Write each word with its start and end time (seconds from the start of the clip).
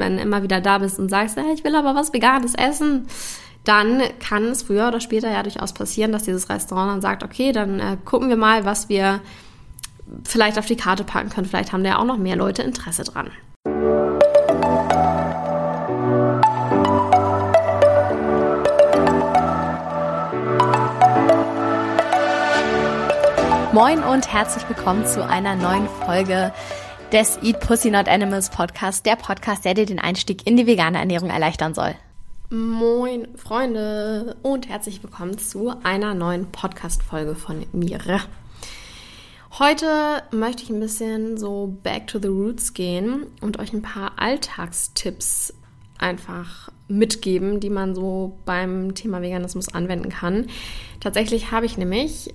wenn 0.00 0.16
du 0.16 0.22
immer 0.22 0.42
wieder 0.42 0.60
da 0.60 0.78
bist 0.78 0.98
und 0.98 1.08
sagst, 1.08 1.36
hey, 1.36 1.52
ich 1.54 1.62
will 1.62 1.76
aber 1.76 1.94
was 1.94 2.12
Veganes 2.12 2.54
essen, 2.54 3.06
dann 3.62 4.02
kann 4.18 4.44
es 4.46 4.62
früher 4.62 4.88
oder 4.88 5.00
später 5.00 5.30
ja 5.30 5.42
durchaus 5.44 5.72
passieren, 5.72 6.10
dass 6.10 6.24
dieses 6.24 6.48
Restaurant 6.48 6.90
dann 6.90 7.00
sagt, 7.00 7.22
okay, 7.22 7.52
dann 7.52 7.78
äh, 7.78 7.96
gucken 8.04 8.28
wir 8.28 8.36
mal, 8.36 8.64
was 8.64 8.88
wir 8.88 9.20
vielleicht 10.24 10.58
auf 10.58 10.66
die 10.66 10.76
Karte 10.76 11.04
packen 11.04 11.28
können. 11.28 11.46
Vielleicht 11.46 11.72
haben 11.72 11.84
da 11.84 11.90
ja 11.90 11.98
auch 11.98 12.04
noch 12.04 12.18
mehr 12.18 12.36
Leute 12.36 12.62
Interesse 12.62 13.04
dran. 13.04 13.30
Moin 23.72 24.02
und 24.02 24.32
herzlich 24.32 24.68
willkommen 24.68 25.06
zu 25.06 25.24
einer 25.24 25.54
neuen 25.54 25.88
Folge 26.04 26.52
des 27.12 27.38
Eat 27.42 27.58
Pussy 27.58 27.90
Not 27.90 28.06
Animals 28.08 28.50
Podcast, 28.50 29.04
der 29.04 29.16
Podcast, 29.16 29.64
der 29.64 29.74
dir 29.74 29.84
den 29.84 29.98
Einstieg 29.98 30.46
in 30.46 30.56
die 30.56 30.68
vegane 30.68 30.98
Ernährung 30.98 31.28
erleichtern 31.28 31.74
soll. 31.74 31.96
Moin 32.50 33.26
Freunde 33.36 34.36
und 34.42 34.68
herzlich 34.68 35.02
willkommen 35.02 35.36
zu 35.36 35.74
einer 35.82 36.14
neuen 36.14 36.52
Podcast-Folge 36.52 37.34
von 37.34 37.66
mir. 37.72 37.98
Heute 39.58 40.22
möchte 40.30 40.62
ich 40.62 40.70
ein 40.70 40.78
bisschen 40.78 41.36
so 41.36 41.76
back 41.82 42.06
to 42.06 42.20
the 42.20 42.28
roots 42.28 42.74
gehen 42.74 43.26
und 43.40 43.58
euch 43.58 43.72
ein 43.72 43.82
paar 43.82 44.12
Alltagstipps 44.16 45.52
einfach 45.98 46.70
mitgeben, 46.86 47.58
die 47.58 47.70
man 47.70 47.96
so 47.96 48.38
beim 48.44 48.94
Thema 48.94 49.20
Veganismus 49.20 49.74
anwenden 49.74 50.10
kann. 50.10 50.46
Tatsächlich 51.00 51.50
habe 51.50 51.66
ich 51.66 51.76
nämlich 51.76 52.32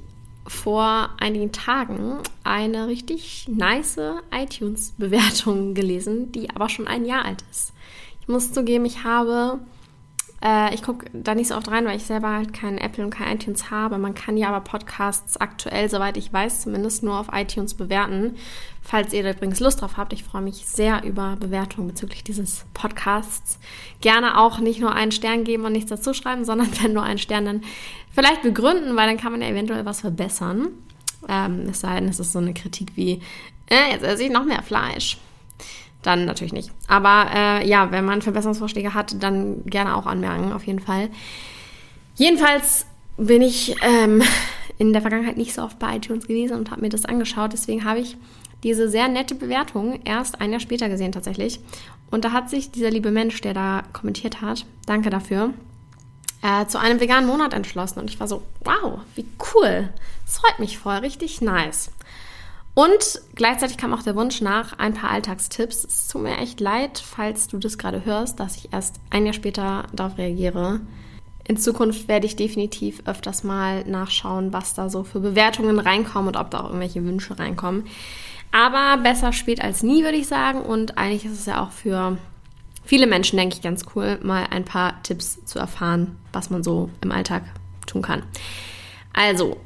vor 0.48 1.09
einigen 1.20 1.52
Tagen 1.52 2.20
eine 2.44 2.88
richtig 2.88 3.48
nice 3.48 3.99
iTunes-Bewertung 4.31 5.73
gelesen, 5.73 6.31
die 6.31 6.49
aber 6.49 6.70
schon 6.70 6.88
ein 6.88 7.05
Jahr 7.05 7.26
alt 7.26 7.44
ist. 7.52 7.73
Ich 8.21 8.27
muss 8.27 8.54
zugeben, 8.54 8.85
ich 8.85 9.04
habe 9.04 9.59
äh, 10.45 10.73
ich 10.76 10.84
gucke 10.84 11.08
da 11.12 11.34
nicht 11.34 11.48
so 11.48 11.55
oft 11.55 11.70
rein, 11.70 11.85
weil 11.85 11.98
ich 11.98 12.05
selber 12.05 12.29
halt 12.29 12.54
keinen 12.54 12.77
Apple 12.77 13.04
und 13.04 13.10
kein 13.10 13.35
iTunes 13.35 13.71
habe. 13.71 13.98
Man 13.98 14.13
kann 14.13 14.38
ja 14.38 14.49
aber 14.49 14.60
Podcasts 14.62 15.37
aktuell, 15.37 15.90
soweit 15.90 16.18
ich 16.18 16.32
weiß, 16.32 16.62
zumindest 16.62 17.02
nur 17.02 17.20
auf 17.20 17.29
iTunes 17.34 17.74
bewerten. 17.74 18.35
Falls 18.84 19.12
ihr 19.13 19.24
da 19.24 19.32
übrigens 19.32 19.60
Lust 19.60 19.82
drauf 19.82 19.98
habt, 19.98 20.13
ich 20.13 20.24
freue 20.24 20.43
mich 20.43 20.68
sehr 20.68 21.04
über 21.04 21.35
Bewertungen 21.40 21.87
bezüglich 21.87 22.24
dieses 22.24 22.65
Podcasts. 22.76 23.57
Gerne 24.02 24.40
auch 24.40 24.60
nicht 24.60 24.79
nur 24.79 24.93
einen 24.93 25.12
Stern 25.12 25.43
geben 25.46 25.65
und 25.65 25.71
nichts 25.71 25.90
dazu 25.90 26.13
schreiben, 26.13 26.46
sondern 26.46 26.70
wenn 26.80 26.93
nur 26.93 27.04
einen 27.04 27.18
Stern, 27.18 27.46
dann 27.46 27.62
vielleicht 28.13 28.43
begründen, 28.43 28.96
weil 28.96 29.07
dann 29.07 29.18
kann 29.18 29.32
man 29.32 29.41
ja 29.41 29.48
eventuell 29.48 29.85
was 29.85 30.02
verbessern. 30.02 30.68
Ähm, 31.27 31.70
es 31.71 31.80
sei 31.80 31.99
denn, 31.99 32.09
es 32.09 32.20
ist 32.20 32.34
so 32.34 32.40
eine 32.40 32.54
Kritik 32.54 32.91
wie, 32.96 33.20
äh, 33.68 33.91
jetzt 33.91 34.04
esse 34.04 34.26
ich 34.26 34.30
noch 34.30 34.46
mehr 34.46 34.62
Fleisch 34.62 35.18
dann 36.06 36.26
natürlich 36.26 36.54
nicht. 36.54 36.72
Aber 36.88 37.28
äh, 37.34 37.68
ja, 37.68 37.92
wenn 37.92 38.06
man 38.06 38.22
Verbesserungsvorschläge 38.22 38.94
hat, 38.94 39.22
dann 39.22 39.64
gerne 39.66 39.96
auch 39.96 40.06
anmerken, 40.06 40.54
auf 40.54 40.66
jeden 40.66 40.80
Fall. 40.80 41.10
Jedenfalls 42.16 42.86
bin 43.18 43.42
ich 43.42 43.76
ähm, 43.82 44.22
in 44.78 44.94
der 44.94 45.02
Vergangenheit 45.02 45.38
nicht 45.38 45.54
so 45.54 45.64
oft 45.64 45.80
bei 45.80 45.96
iTunes 45.96 46.28
gewesen 46.28 46.58
und 46.58 46.72
habe 46.72 46.82
mir 46.82 46.90
das 46.90 47.06
angeschaut. 47.06 47.54
Deswegen 47.54 47.86
habe 47.86 48.00
ich 48.00 48.18
diese 48.64 48.90
sehr 48.90 49.08
nette 49.08 49.36
Bewertung 49.36 50.00
erst 50.06 50.42
ein 50.42 50.52
Jahr 50.52 50.60
später 50.60 50.90
gesehen 50.90 51.12
tatsächlich. 51.12 51.60
Und 52.12 52.26
da 52.26 52.32
hat 52.32 52.50
sich 52.50 52.72
dieser 52.72 52.92
liebe 52.92 53.12
Mensch, 53.12 53.42
der 53.42 53.54
da 53.54 53.84
kommentiert 53.94 54.42
hat, 54.42 54.66
danke 54.86 55.10
dafür, 55.10 55.54
äh, 56.42 56.66
zu 56.68 56.80
einem 56.80 57.00
veganen 57.00 57.28
Monat 57.28 57.54
entschlossen. 57.54 58.00
Und 58.00 58.10
ich 58.10 58.20
war 58.20 58.28
so, 58.28 58.44
wow, 58.64 59.00
wie 59.16 59.26
cool. 59.54 59.90
Das 60.26 60.38
freut 60.40 60.60
mich 60.60 60.78
voll, 60.78 60.98
richtig 60.98 61.42
nice. 61.42 61.92
Und 62.76 63.21
gleichzeitig 63.35 63.77
kam 63.77 63.93
auch 63.93 64.03
der 64.03 64.18
Wunsch 64.18 64.41
nach 64.41 64.78
ein 64.78 64.94
paar 64.94 65.09
Alltagstipps. 65.09 65.85
Es 65.85 66.09
tut 66.09 66.23
mir 66.23 66.38
echt 66.38 66.59
leid, 66.59 67.00
falls 67.00 67.47
du 67.47 67.57
das 67.57 67.78
gerade 67.78 68.03
hörst, 68.03 68.40
dass 68.40 68.57
ich 68.57 68.73
erst 68.73 69.00
ein 69.09 69.25
Jahr 69.25 69.34
später 69.34 69.85
darauf 69.94 70.18
reagiere. 70.18 70.81
In 71.47 71.56
Zukunft 71.57 72.09
werde 72.09 72.25
ich 72.25 72.35
definitiv 72.35 73.01
öfters 73.06 73.46
mal 73.46 73.85
nachschauen, 73.85 74.51
was 74.51 74.73
da 74.73 74.90
so 74.90 75.06
für 75.06 75.22
Bewertungen 75.22 75.80
reinkommen 75.80 76.28
und 76.28 76.38
ob 76.38 76.52
da 76.52 76.59
auch 76.59 76.66
irgendwelche 76.66 77.06
Wünsche 77.06 77.40
reinkommen. 77.40 77.85
Aber 78.52 79.02
besser 79.02 79.31
spät 79.31 79.62
als 79.62 79.81
nie, 79.81 80.03
würde 80.03 80.18
ich 80.18 80.28
sagen. 80.28 80.62
Und 80.62 80.97
eigentlich 80.97 81.25
ist 81.25 81.40
es 81.40 81.46
ja 81.46 81.64
auch 81.64 81.72
für 81.72 82.18
viele 82.84 83.08
Menschen, 83.08 83.38
denke 83.38 83.56
ich, 83.56 83.62
ganz 83.62 83.85
cool, 83.96 84.19
mal 84.22 84.47
ein 84.50 84.66
paar 84.66 85.02
Tipps 85.03 85.46
zu 85.46 85.59
erfahren, 85.59 86.18
was 86.34 86.50
man 86.50 86.62
so 86.62 86.90
im 87.00 87.12
Alltag 87.12 87.44
tun 87.85 88.02
kann. 88.02 88.24
Also, 89.14 89.58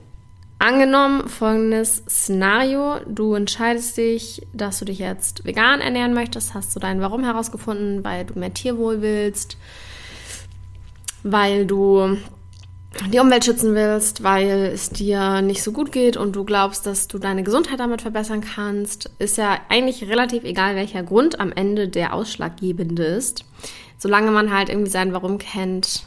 Angenommen 0.61 1.29
folgendes 1.29 2.03
Szenario, 2.09 2.99
du 3.07 3.33
entscheidest 3.33 3.95
dich, 3.95 4.45
dass 4.51 4.79
du 4.79 4.83
dich 4.83 4.99
jetzt 4.99 5.45
vegan 5.45 5.79
ernähren 5.79 6.13
möchtest, 6.13 6.53
hast 6.53 6.75
du 6.75 6.81
dein 6.81 6.99
Warum 6.99 7.23
herausgefunden, 7.23 8.03
weil 8.03 8.25
du 8.25 8.37
mehr 8.37 8.53
Tierwohl 8.53 9.01
willst, 9.01 9.55
weil 11.23 11.65
du 11.65 12.17
die 13.09 13.19
Umwelt 13.19 13.45
schützen 13.45 13.73
willst, 13.73 14.21
weil 14.21 14.65
es 14.73 14.89
dir 14.89 15.41
nicht 15.41 15.63
so 15.63 15.71
gut 15.71 15.93
geht 15.93 16.17
und 16.17 16.35
du 16.35 16.43
glaubst, 16.43 16.85
dass 16.85 17.07
du 17.07 17.19
deine 17.19 17.43
Gesundheit 17.43 17.79
damit 17.79 18.01
verbessern 18.01 18.41
kannst, 18.41 19.09
ist 19.17 19.37
ja 19.37 19.61
eigentlich 19.69 20.09
relativ 20.09 20.43
egal, 20.43 20.75
welcher 20.75 21.03
Grund 21.03 21.39
am 21.39 21.53
Ende 21.53 21.87
der 21.87 22.13
ausschlaggebende 22.13 23.05
ist. 23.05 23.45
Solange 23.97 24.31
man 24.31 24.53
halt 24.53 24.67
irgendwie 24.67 24.91
sein 24.91 25.13
Warum 25.13 25.37
kennt, 25.37 26.05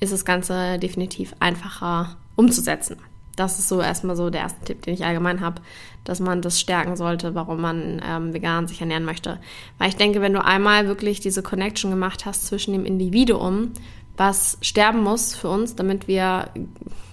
ist 0.00 0.12
das 0.12 0.24
Ganze 0.24 0.78
definitiv 0.78 1.34
einfacher 1.40 2.16
umzusetzen 2.36 2.98
das 3.36 3.58
ist 3.58 3.68
so 3.68 3.80
erstmal 3.80 4.16
so 4.16 4.30
der 4.30 4.42
erste 4.42 4.64
Tipp, 4.64 4.82
den 4.82 4.94
ich 4.94 5.04
allgemein 5.04 5.40
habe, 5.40 5.60
dass 6.04 6.20
man 6.20 6.42
das 6.42 6.60
stärken 6.60 6.96
sollte, 6.96 7.34
warum 7.34 7.60
man 7.60 8.02
ähm, 8.06 8.34
vegan 8.34 8.68
sich 8.68 8.80
ernähren 8.80 9.04
möchte. 9.04 9.38
Weil 9.78 9.88
ich 9.88 9.96
denke, 9.96 10.20
wenn 10.20 10.32
du 10.32 10.44
einmal 10.44 10.86
wirklich 10.86 11.20
diese 11.20 11.42
Connection 11.42 11.90
gemacht 11.90 12.26
hast 12.26 12.46
zwischen 12.46 12.72
dem 12.72 12.84
Individuum, 12.84 13.72
was 14.16 14.58
sterben 14.60 15.02
muss 15.02 15.34
für 15.34 15.48
uns, 15.48 15.74
damit 15.74 16.06
wir 16.06 16.48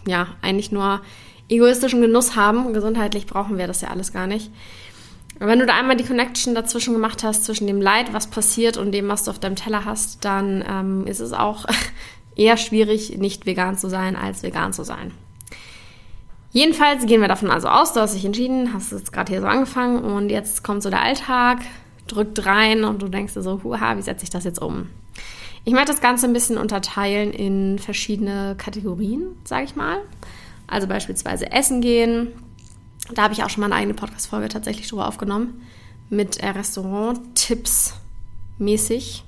ja 0.08 0.28
eigentlich 0.42 0.72
nur 0.72 1.02
egoistischen 1.50 2.02
Genuss 2.02 2.36
haben, 2.36 2.74
gesundheitlich 2.74 3.26
brauchen 3.26 3.58
wir 3.58 3.68
das 3.68 3.82
ja 3.82 3.90
alles 3.90 4.14
gar 4.14 4.28
nicht. 4.28 4.52
Aber 5.42 5.50
wenn 5.50 5.60
du 5.60 5.66
da 5.66 5.74
einmal 5.74 5.98
die 5.98 6.06
Connection 6.06 6.54
dazwischen 6.54 6.94
gemacht 6.94 7.24
hast, 7.24 7.46
zwischen 7.46 7.66
dem 7.66 7.82
Leid, 7.82 8.14
was 8.14 8.28
passiert 8.28 8.78
und 8.78 8.92
dem, 8.92 9.08
was 9.08 9.24
du 9.24 9.32
auf 9.32 9.40
deinem 9.40 9.56
Teller 9.56 9.86
hast, 9.86 10.24
dann 10.24 10.64
ähm, 10.70 11.08
ist 11.08 11.20
es 11.20 11.34
auch 11.34 11.66
eher 12.36 12.58
schwierig, 12.58 13.18
nicht 13.18 13.46
vegan 13.46 13.78
zu 13.78 13.90
sein, 13.90 14.16
als 14.16 14.44
vegan 14.44 14.72
zu 14.72 14.84
sein. 14.84 15.12
Jedenfalls 16.52 17.06
gehen 17.06 17.22
wir 17.22 17.30
davon 17.30 17.50
also 17.50 17.70
aus, 17.70 17.94
du 17.94 18.02
hast 18.02 18.14
dich 18.14 18.26
entschieden, 18.26 18.74
hast 18.74 18.92
jetzt 18.92 19.14
gerade 19.14 19.32
hier 19.32 19.42
so 19.42 19.48
angefangen 19.48 20.04
und 20.04 20.30
jetzt 20.30 20.64
kommt 20.64 20.84
so 20.84 20.90
der 20.90 21.02
Alltag, 21.02 21.60
drückt 22.08 22.46
rein 22.46 22.84
und 22.84 23.02
du 23.02 23.08
denkst 23.08 23.34
dir 23.34 23.42
so, 23.42 23.64
huha, 23.64 23.98
wie 23.98 24.02
setze 24.02 24.24
ich 24.24 24.30
das 24.30 24.44
jetzt 24.44 24.62
um? 24.62 24.90
Ich 25.64 25.74
möchte 25.74 25.92
das 25.92 26.02
Ganze 26.02 26.26
ein 26.26 26.34
bisschen 26.34 26.58
unterteilen 26.58 27.32
in 27.32 27.80
verschiedene 27.80 28.56
Kategorien, 28.58 29.28
sage 29.44 29.66
ich 29.66 29.76
mal. 29.76 30.00
Also 30.68 30.88
beispielsweise 30.88 31.52
Essen 31.52 31.82
gehen. 31.82 32.28
Da 33.14 33.24
habe 33.24 33.34
ich 33.34 33.44
auch 33.44 33.50
schon 33.50 33.62
mal 33.62 33.68
eine 33.68 33.76
eigene 33.76 33.94
Podcast-Folge 33.94 34.50
tatsächlich 34.50 34.88
drüber 34.88 35.08
aufgenommen. 35.08 35.62
Mit 36.10 36.38
äh, 36.38 36.50
Restaurant-Tipps 36.50 37.94
mäßig. 38.58 39.24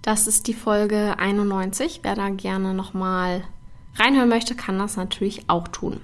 Das 0.00 0.26
ist 0.26 0.46
die 0.46 0.54
Folge 0.54 1.18
91. 1.18 2.00
Wer 2.02 2.14
da 2.14 2.30
gerne 2.30 2.74
nochmal 2.74 3.44
reinhören 3.96 4.28
möchte, 4.28 4.54
kann 4.54 4.78
das 4.78 4.96
natürlich 4.96 5.48
auch 5.48 5.68
tun. 5.68 6.00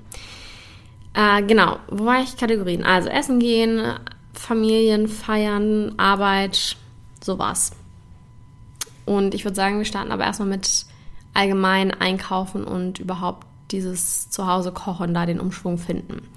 Äh, 1.14 1.42
genau, 1.42 1.78
wo 1.88 2.04
war 2.04 2.22
ich 2.22 2.36
Kategorien? 2.36 2.84
Also 2.84 3.08
Essen 3.08 3.38
gehen, 3.38 3.94
Familien, 4.32 5.08
Feiern, 5.08 5.94
Arbeit, 5.96 6.76
sowas. 7.22 7.72
Und 9.04 9.34
ich 9.34 9.44
würde 9.44 9.56
sagen, 9.56 9.78
wir 9.78 9.84
starten 9.84 10.12
aber 10.12 10.24
erstmal 10.24 10.48
mit 10.48 10.84
allgemein 11.34 11.92
Einkaufen 11.92 12.64
und 12.64 12.98
überhaupt 12.98 13.46
dieses 13.70 14.30
Zuhause 14.30 14.72
kochen, 14.72 15.14
da 15.14 15.26
den 15.26 15.40
Umschwung 15.40 15.78
finden. 15.78 16.28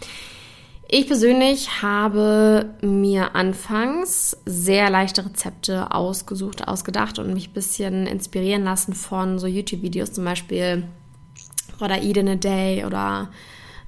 Ich 0.87 1.07
persönlich 1.07 1.81
habe 1.81 2.75
mir 2.81 3.35
anfangs 3.35 4.37
sehr 4.45 4.89
leichte 4.89 5.25
Rezepte 5.25 5.91
ausgesucht, 5.91 6.67
ausgedacht 6.67 7.17
und 7.17 7.33
mich 7.33 7.49
ein 7.49 7.53
bisschen 7.53 8.07
inspirieren 8.07 8.65
lassen 8.65 8.93
von 8.93 9.39
so 9.39 9.47
YouTube-Videos, 9.47 10.11
zum 10.11 10.25
Beispiel 10.25 10.83
oder 11.81 12.01
Eat 12.01 12.17
in 12.17 12.29
a 12.29 12.35
Day 12.35 12.85
oder 12.85 13.29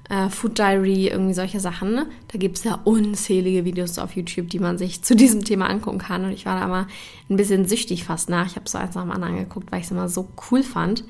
äh, 0.09 0.29
Food 0.29 0.57
Diary, 0.59 1.07
irgendwie 1.07 1.33
solche 1.33 1.59
Sachen. 1.59 2.05
Da 2.27 2.37
gibt 2.37 2.57
es 2.57 2.63
ja 2.63 2.79
unzählige 2.83 3.65
Videos 3.65 3.97
auf 3.99 4.15
YouTube, 4.15 4.49
die 4.49 4.59
man 4.59 4.77
sich 4.77 5.01
zu 5.03 5.15
diesem 5.15 5.43
Thema 5.43 5.69
angucken 5.69 5.99
kann. 5.99 6.25
Und 6.25 6.31
ich 6.31 6.45
war 6.45 6.59
da 6.59 6.67
mal 6.67 6.87
ein 7.29 7.37
bisschen 7.37 7.67
süchtig 7.67 8.03
fast 8.03 8.29
nach. 8.29 8.47
Ich 8.47 8.55
habe 8.55 8.69
so 8.69 8.77
eins 8.77 8.95
nach 8.95 9.03
dem 9.03 9.11
anderen 9.11 9.35
angeguckt, 9.35 9.71
weil 9.71 9.79
ich 9.79 9.85
es 9.85 9.91
immer 9.91 10.09
so 10.09 10.27
cool 10.51 10.63
fand. 10.63 11.03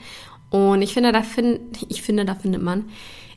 Und 0.50 0.81
ich 0.81 0.94
finde, 0.94 1.12
da 1.12 1.24
find, 1.24 1.59
ich 1.89 2.03
finde, 2.03 2.25
da 2.25 2.35
findet 2.35 2.62
man, 2.62 2.86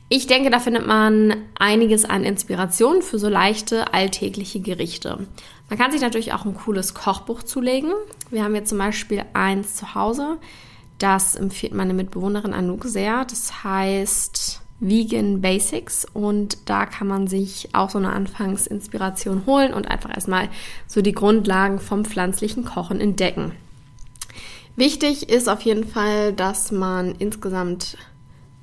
ich 0.09 0.27
denke, 0.27 0.49
da 0.49 0.59
findet 0.59 0.87
man 0.87 1.35
einiges 1.59 2.05
an 2.05 2.23
Inspiration 2.23 3.01
für 3.01 3.19
so 3.19 3.27
leichte 3.27 3.93
alltägliche 3.93 4.61
Gerichte. 4.61 5.27
Man 5.69 5.79
kann 5.79 5.91
sich 5.91 5.99
natürlich 5.99 6.31
auch 6.31 6.45
ein 6.45 6.53
cooles 6.53 6.93
Kochbuch 6.93 7.43
zulegen. 7.43 7.91
Wir 8.29 8.43
haben 8.43 8.55
jetzt 8.55 8.69
zum 8.69 8.77
Beispiel 8.77 9.23
eins 9.33 9.75
zu 9.75 9.95
Hause. 9.95 10.37
Das 10.97 11.35
empfiehlt 11.35 11.73
meine 11.73 11.93
Mitbewohnerin 11.93 12.53
Anouk 12.53 12.85
sehr. 12.85 13.25
Das 13.25 13.63
heißt 13.63 14.61
Vegan 14.79 15.41
Basics 15.41 16.05
und 16.05 16.69
da 16.69 16.85
kann 16.85 17.07
man 17.07 17.27
sich 17.27 17.69
auch 17.73 17.89
so 17.89 17.97
eine 17.97 18.13
Anfangsinspiration 18.13 19.45
holen 19.45 19.73
und 19.73 19.87
einfach 19.87 20.13
erstmal 20.13 20.49
so 20.85 21.01
die 21.01 21.13
Grundlagen 21.13 21.79
vom 21.79 22.05
pflanzlichen 22.05 22.63
Kochen 22.63 22.99
entdecken. 22.99 23.53
Wichtig 24.75 25.29
ist 25.29 25.49
auf 25.49 25.61
jeden 25.61 25.87
Fall, 25.87 26.33
dass 26.33 26.71
man 26.71 27.15
insgesamt, 27.15 27.97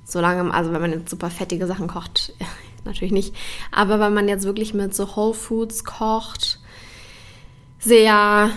solange, 0.04 0.54
also 0.54 0.72
wenn 0.72 0.80
man 0.80 0.92
jetzt 0.92 1.10
super 1.10 1.30
fettige 1.30 1.66
Sachen 1.66 1.88
kocht, 1.88 2.32
natürlich 2.84 3.12
nicht, 3.12 3.34
aber 3.72 3.98
wenn 3.98 4.14
man 4.14 4.28
jetzt 4.28 4.44
wirklich 4.44 4.74
mit 4.74 4.94
so 4.94 5.16
Whole 5.16 5.34
Foods 5.34 5.84
kocht, 5.84 6.60
sehr 7.80 8.50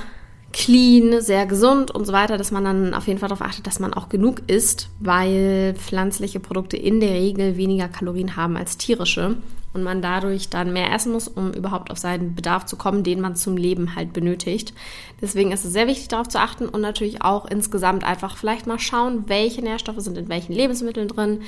clean, 0.58 1.22
sehr 1.22 1.46
gesund 1.46 1.92
und 1.92 2.06
so 2.08 2.14
weiter, 2.14 2.36
dass 2.36 2.50
man 2.50 2.64
dann 2.64 2.96
auf 2.96 3.06
jeden 3.06 3.20
Fall 3.20 3.30
darauf 3.30 3.46
achtet, 3.46 3.68
dass 3.68 3.80
man 3.80 3.94
auch 3.94 4.10
genug 4.10 4.42
isst, 4.48 4.90
weil 5.00 5.76
pflanzliche 5.78 6.40
Produkte 6.40 6.78
in 6.78 7.00
der 7.00 7.12
Regel 7.12 7.58
weniger 7.58 7.88
Kalorien 7.88 8.36
haben 8.36 8.58
als 8.58 8.76
tierische 8.76 9.38
und 9.74 9.84
man 9.84 10.02
dadurch 10.02 10.50
dann 10.50 10.74
mehr 10.74 10.92
essen 10.92 11.12
muss, 11.12 11.28
um 11.28 11.54
überhaupt 11.54 11.92
auf 11.92 12.00
seinen 12.00 12.34
Bedarf 12.34 12.66
zu 12.66 12.76
kommen, 12.76 13.04
den 13.04 13.22
man 13.22 13.36
zum 13.36 13.56
Leben 13.56 13.96
halt 13.96 14.14
benötigt. 14.14 14.74
Deswegen 15.22 15.52
ist 15.52 15.64
es 15.64 15.74
sehr 15.74 15.86
wichtig, 15.86 16.08
darauf 16.08 16.28
zu 16.28 16.40
achten 16.40 16.68
und 16.68 16.82
natürlich 16.82 17.22
auch 17.22 17.46
insgesamt 17.46 18.04
einfach 18.04 18.36
vielleicht 18.36 18.66
mal 18.66 18.80
schauen, 18.80 19.26
welche 19.28 19.62
Nährstoffe 19.62 20.00
sind 20.00 20.18
in 20.18 20.28
welchen 20.28 20.54
Lebensmitteln 20.54 21.08
drin, 21.08 21.42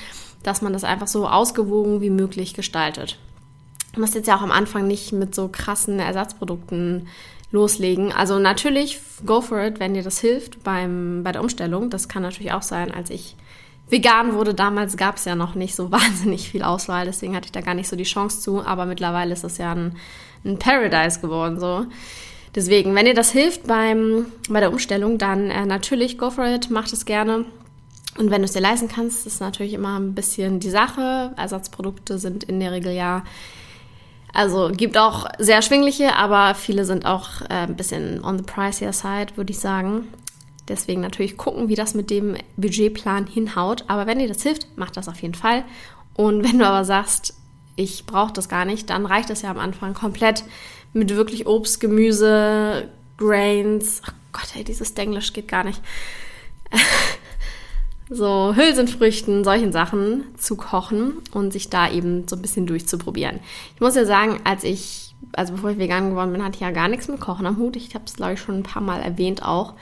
dass 0.43 0.61
man 0.61 0.71
das 0.71 0.83
einfach 0.83 1.07
so 1.07 1.27
ausgewogen 1.27 1.99
wie 2.01 2.11
möglich 2.11 2.53
gestaltet. 2.53 3.17
Du 3.95 4.01
musst 4.01 4.13
jetzt 4.13 4.27
ja 4.27 4.37
auch 4.37 4.43
am 4.43 4.51
Anfang 4.51 4.85
nicht 4.85 5.13
mit 5.13 5.33
so 5.33 5.47
krassen 5.47 5.97
Ersatzprodukten 5.97 7.07
loslegen. 7.51 8.11
Also 8.11 8.39
natürlich, 8.39 8.99
go 9.25 9.41
for 9.41 9.63
it, 9.63 9.79
wenn 9.79 9.93
dir 9.93 10.03
das 10.03 10.19
hilft 10.19 10.63
beim, 10.63 11.21
bei 11.23 11.31
der 11.31 11.41
Umstellung. 11.41 11.89
Das 11.89 12.07
kann 12.07 12.21
natürlich 12.21 12.51
auch 12.51 12.61
sein, 12.61 12.91
als 12.91 13.09
ich 13.09 13.35
vegan 13.89 14.33
wurde. 14.33 14.53
Damals 14.53 14.97
gab 14.97 15.17
es 15.17 15.25
ja 15.25 15.35
noch 15.35 15.55
nicht 15.55 15.75
so 15.75 15.91
wahnsinnig 15.91 16.49
viel 16.49 16.63
Auswahl, 16.63 17.05
deswegen 17.05 17.35
hatte 17.35 17.45
ich 17.45 17.51
da 17.51 17.61
gar 17.61 17.73
nicht 17.73 17.89
so 17.89 17.95
die 17.95 18.03
Chance 18.03 18.41
zu. 18.41 18.63
Aber 18.63 18.85
mittlerweile 18.85 19.33
ist 19.33 19.43
das 19.43 19.57
ja 19.57 19.73
ein, 19.73 19.95
ein 20.45 20.59
Paradise 20.59 21.19
geworden 21.19 21.59
so. 21.59 21.85
Deswegen, 22.55 22.95
wenn 22.95 23.05
dir 23.05 23.13
das 23.13 23.31
hilft 23.31 23.67
beim, 23.67 24.25
bei 24.49 24.59
der 24.59 24.71
Umstellung, 24.71 25.19
dann 25.19 25.51
äh, 25.51 25.65
natürlich 25.65 26.17
go 26.17 26.31
for 26.31 26.45
it, 26.47 26.69
mach 26.71 26.87
das 26.87 27.05
gerne. 27.05 27.45
Und 28.17 28.31
wenn 28.31 28.41
du 28.41 28.45
es 28.45 28.53
dir 28.53 28.59
leisten 28.59 28.87
kannst, 28.87 29.27
ist 29.27 29.39
natürlich 29.39 29.73
immer 29.73 29.99
ein 29.99 30.15
bisschen 30.15 30.59
die 30.59 30.71
Sache. 30.71 31.31
Ersatzprodukte 31.37 32.17
sind 32.17 32.43
in 32.43 32.59
der 32.59 32.71
Regel 32.71 32.91
ja 32.91 33.23
also 34.33 34.71
gibt 34.71 34.97
auch 34.97 35.27
sehr 35.39 35.55
erschwingliche, 35.55 36.15
aber 36.15 36.55
viele 36.55 36.85
sind 36.85 37.05
auch 37.05 37.41
äh, 37.41 37.65
ein 37.65 37.75
bisschen 37.75 38.23
on 38.23 38.37
the 38.37 38.43
pricier 38.43 38.93
side, 38.93 39.35
würde 39.35 39.51
ich 39.51 39.59
sagen. 39.59 40.07
Deswegen 40.67 41.01
natürlich 41.01 41.35
gucken, 41.35 41.67
wie 41.67 41.75
das 41.75 41.95
mit 41.95 42.09
dem 42.11 42.35
Budgetplan 42.55 43.25
hinhaut. 43.25 43.83
Aber 43.87 44.05
wenn 44.05 44.19
dir 44.19 44.27
das 44.27 44.43
hilft, 44.43 44.67
mach 44.75 44.91
das 44.91 45.09
auf 45.09 45.21
jeden 45.21 45.33
Fall. 45.33 45.63
Und 46.13 46.43
wenn 46.43 46.59
du 46.59 46.65
aber 46.65 46.85
sagst, 46.85 47.33
ich 47.75 48.05
brauche 48.05 48.33
das 48.33 48.49
gar 48.49 48.65
nicht, 48.65 48.89
dann 48.89 49.05
reicht 49.05 49.29
es 49.29 49.41
ja 49.41 49.49
am 49.49 49.57
Anfang 49.57 49.93
komplett 49.93 50.43
mit 50.93 51.15
wirklich 51.15 51.47
Obst, 51.47 51.79
Gemüse, 51.79 52.89
Grains. 53.17 54.01
Oh 54.07 54.11
Gott, 54.33 54.49
ey, 54.55 54.63
dieses 54.63 54.93
Denglisch 54.93 55.33
geht 55.33 55.47
gar 55.47 55.63
nicht. 55.63 55.81
so 58.09 58.55
Hülsenfrüchten, 58.55 59.43
solchen 59.43 59.71
Sachen 59.71 60.23
zu 60.35 60.55
kochen 60.55 61.13
und 61.31 61.53
sich 61.53 61.69
da 61.69 61.89
eben 61.91 62.27
so 62.27 62.35
ein 62.35 62.41
bisschen 62.41 62.65
durchzuprobieren. 62.65 63.39
Ich 63.75 63.81
muss 63.81 63.95
ja 63.95 64.05
sagen, 64.05 64.39
als 64.43 64.63
ich, 64.63 65.15
also 65.33 65.53
bevor 65.53 65.69
ich 65.71 65.77
vegan 65.77 66.09
geworden 66.09 66.31
bin, 66.31 66.43
hatte 66.43 66.55
ich 66.55 66.61
ja 66.61 66.71
gar 66.71 66.87
nichts 66.87 67.07
mit 67.07 67.19
Kochen 67.19 67.45
am 67.45 67.57
Hut. 67.57 67.75
Ich 67.75 67.93
habe 67.93 68.05
es, 68.05 68.15
glaube 68.15 68.33
ich, 68.33 68.39
schon 68.39 68.55
ein 68.55 68.63
paar 68.63 68.81
Mal 68.81 68.99
erwähnt 69.01 69.43
auch. 69.43 69.75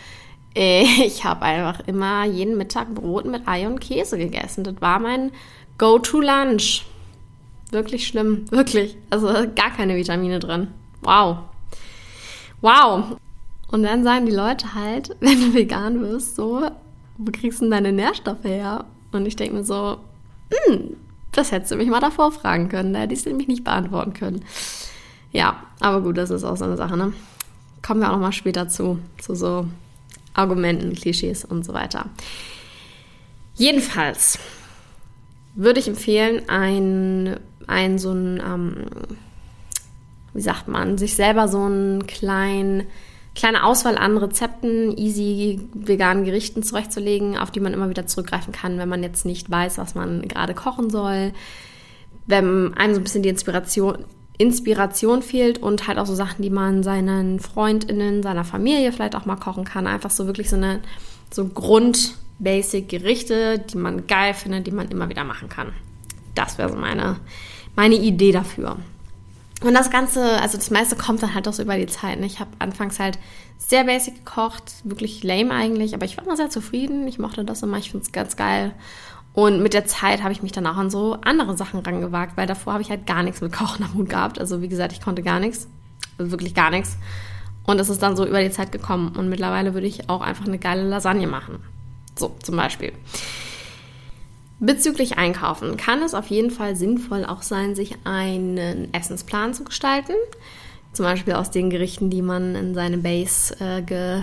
Äh, 0.55 0.83
ich 1.05 1.23
habe 1.23 1.43
einfach 1.43 1.87
immer 1.87 2.25
jeden 2.25 2.57
Mittag 2.57 2.93
Brot 2.93 3.25
mit 3.25 3.47
Ei 3.47 3.65
und 3.65 3.79
Käse 3.79 4.17
gegessen. 4.17 4.63
Das 4.65 4.75
war 4.81 4.99
mein 4.99 5.31
Go-to-Lunch. 5.77 6.85
Wirklich 7.71 8.07
schlimm, 8.07 8.45
wirklich. 8.49 8.97
Also 9.09 9.27
gar 9.27 9.71
keine 9.75 9.95
Vitamine 9.95 10.39
drin. 10.39 10.67
Wow. 11.01 11.39
Wow. 12.61 13.17
Und 13.69 13.83
dann 13.83 14.03
sagen 14.03 14.25
die 14.25 14.31
Leute 14.31 14.73
halt, 14.73 15.15
wenn 15.21 15.39
du 15.39 15.53
vegan 15.53 16.01
wirst, 16.01 16.35
so, 16.35 16.69
wo 17.17 17.31
kriegst 17.31 17.59
du 17.59 17.65
denn 17.65 17.71
deine 17.71 17.91
Nährstoffe 17.91 18.43
her? 18.43 18.85
Und 19.11 19.25
ich 19.25 19.35
denke 19.35 19.55
mir 19.55 19.63
so, 19.63 19.97
hm, 20.51 20.95
das 21.31 21.51
hättest 21.51 21.71
du 21.71 21.75
mich 21.75 21.89
mal 21.89 21.99
davor 21.99 22.31
fragen 22.31 22.69
können. 22.69 22.93
Da 22.93 22.99
hätte 22.99 23.13
ich 23.13 23.19
es 23.19 23.25
nämlich 23.25 23.47
nicht 23.47 23.63
beantworten 23.63 24.13
können. 24.13 24.43
Ja, 25.31 25.63
aber 25.79 26.01
gut, 26.01 26.17
das 26.17 26.29
ist 26.29 26.43
auch 26.43 26.57
so 26.57 26.65
eine 26.65 26.77
Sache, 26.77 26.97
ne? 26.97 27.13
Kommen 27.81 28.01
wir 28.01 28.09
auch 28.09 28.13
noch 28.13 28.21
mal 28.21 28.31
später 28.31 28.67
zu, 28.67 28.99
zu 29.17 29.35
so 29.35 29.67
Argumenten, 30.33 30.93
Klischees 30.93 31.45
und 31.45 31.65
so 31.65 31.73
weiter. 31.73 32.09
Jedenfalls 33.55 34.39
würde 35.55 35.79
ich 35.79 35.87
empfehlen, 35.87 36.47
ein, 36.47 37.39
ein 37.65 37.97
so 37.97 38.11
ein, 38.11 38.41
ähm, 38.45 38.85
wie 40.33 40.41
sagt 40.41 40.67
man, 40.67 40.97
sich 40.97 41.15
selber 41.15 41.47
so 41.47 41.63
einen 41.63 42.05
kleinen 42.05 42.83
kleine 43.37 43.63
Auswahl 43.63 43.97
an 43.97 44.17
Rezepten, 44.17 44.97
easy 44.97 45.61
veganen 45.73 46.25
Gerichten 46.25 46.63
zurechtzulegen, 46.63 47.37
auf 47.37 47.51
die 47.51 47.59
man 47.59 47.71
immer 47.71 47.89
wieder 47.89 48.07
zurückgreifen 48.07 48.51
kann, 48.51 48.79
wenn 48.79 48.89
man 48.89 49.03
jetzt 49.03 49.25
nicht 49.25 49.47
weiß, 49.49 49.77
was 49.77 49.93
man 49.93 50.27
gerade 50.27 50.55
kochen 50.55 50.89
soll. 50.89 51.33
Wenn 52.25 52.73
einem 52.73 52.95
so 52.95 52.99
ein 52.99 53.03
bisschen 53.03 53.21
die 53.21 53.29
Inspiration, 53.29 53.99
Inspiration 54.39 55.21
fehlt 55.21 55.61
und 55.61 55.87
halt 55.87 55.99
auch 55.99 56.07
so 56.07 56.15
Sachen, 56.15 56.41
die 56.41 56.49
man 56.49 56.81
seinen 56.81 57.39
FreundInnen, 57.39 58.23
seiner 58.23 58.43
Familie 58.43 58.91
vielleicht 58.91 59.15
auch 59.15 59.25
mal 59.25 59.35
kochen 59.35 59.65
kann. 59.65 59.85
Einfach 59.85 60.09
so 60.09 60.25
wirklich 60.25 60.49
so 60.49 60.55
eine 60.55 60.79
so 61.31 61.45
Grund-Basic-Gerichte, 61.45 63.59
die 63.59 63.77
man 63.77 64.07
geil 64.07 64.33
findet, 64.33 64.65
die 64.65 64.71
man 64.71 64.89
immer 64.89 65.09
wieder 65.09 65.23
machen 65.23 65.47
kann. 65.47 65.73
Das 66.33 66.57
wäre 66.57 66.69
so 66.69 66.75
meine, 66.75 67.17
meine 67.75 67.95
Idee 67.95 68.31
dafür. 68.31 68.77
Und 69.63 69.73
das 69.73 69.89
Ganze, 69.89 70.39
also 70.39 70.57
das 70.57 70.69
meiste 70.69 70.95
kommt 70.95 71.23
dann 71.23 71.33
halt 71.33 71.47
auch 71.47 71.53
so 71.53 71.63
über 71.63 71.77
die 71.77 71.87
Zeit. 71.87 72.19
Ne? 72.19 72.27
Ich 72.27 72.39
habe 72.39 72.51
anfangs 72.59 72.99
halt 72.99 73.17
sehr 73.57 73.85
basic 73.85 74.23
gekocht, 74.23 74.73
wirklich 74.83 75.23
lame 75.23 75.51
eigentlich, 75.51 75.95
aber 75.95 76.05
ich 76.05 76.15
war 76.15 76.23
immer 76.23 76.37
sehr 76.37 76.49
zufrieden. 76.49 77.07
Ich 77.07 77.17
mochte 77.17 77.43
das 77.43 77.63
immer, 77.63 77.77
ich 77.77 77.89
finde 77.89 78.05
es 78.05 78.11
ganz 78.11 78.35
geil. 78.35 78.73
Und 79.33 79.61
mit 79.61 79.73
der 79.73 79.85
Zeit 79.85 80.23
habe 80.23 80.31
ich 80.31 80.43
mich 80.43 80.51
dann 80.51 80.65
auch 80.67 80.77
an 80.77 80.89
so 80.89 81.17
andere 81.21 81.57
Sachen 81.57 81.79
rangewagt, 81.79 82.37
weil 82.37 82.47
davor 82.47 82.73
habe 82.73 82.83
ich 82.83 82.89
halt 82.89 83.05
gar 83.07 83.23
nichts 83.23 83.41
mit 83.41 83.51
Kochen 83.51 83.83
am 83.83 83.93
Hut 83.95 84.09
gehabt. 84.09 84.39
Also 84.39 84.61
wie 84.61 84.67
gesagt, 84.67 84.93
ich 84.93 85.01
konnte 85.01 85.21
gar 85.23 85.39
nichts, 85.39 85.67
also 86.17 86.31
wirklich 86.31 86.53
gar 86.53 86.69
nichts. 86.69 86.97
Und 87.65 87.79
es 87.79 87.89
ist 87.89 88.01
dann 88.01 88.15
so 88.15 88.25
über 88.25 88.41
die 88.41 88.49
Zeit 88.51 88.71
gekommen. 88.71 89.15
Und 89.15 89.29
mittlerweile 89.29 89.73
würde 89.73 89.87
ich 89.87 90.09
auch 90.09 90.21
einfach 90.21 90.45
eine 90.45 90.57
geile 90.57 90.83
Lasagne 90.87 91.27
machen. 91.27 91.59
So, 92.17 92.35
zum 92.41 92.55
Beispiel. 92.55 92.93
Bezüglich 94.59 95.17
Einkaufen 95.17 95.77
kann 95.77 96.01
es 96.01 96.13
auf 96.13 96.27
jeden 96.27 96.49
Fall 96.49 96.75
sinnvoll 96.75 97.25
auch 97.25 97.43
sein, 97.43 97.75
sich 97.75 97.95
einen 98.05 98.91
Essensplan 98.93 99.53
zu 99.53 99.63
gestalten. 99.63 100.13
Zum 100.93 101.05
Beispiel 101.05 101.33
aus 101.33 101.51
den 101.51 101.69
Gerichten, 101.69 102.09
die 102.09 102.23
man 102.23 102.55
in 102.55 102.73
seine 102.73 102.97
Base 102.97 103.55
äh, 103.59 104.21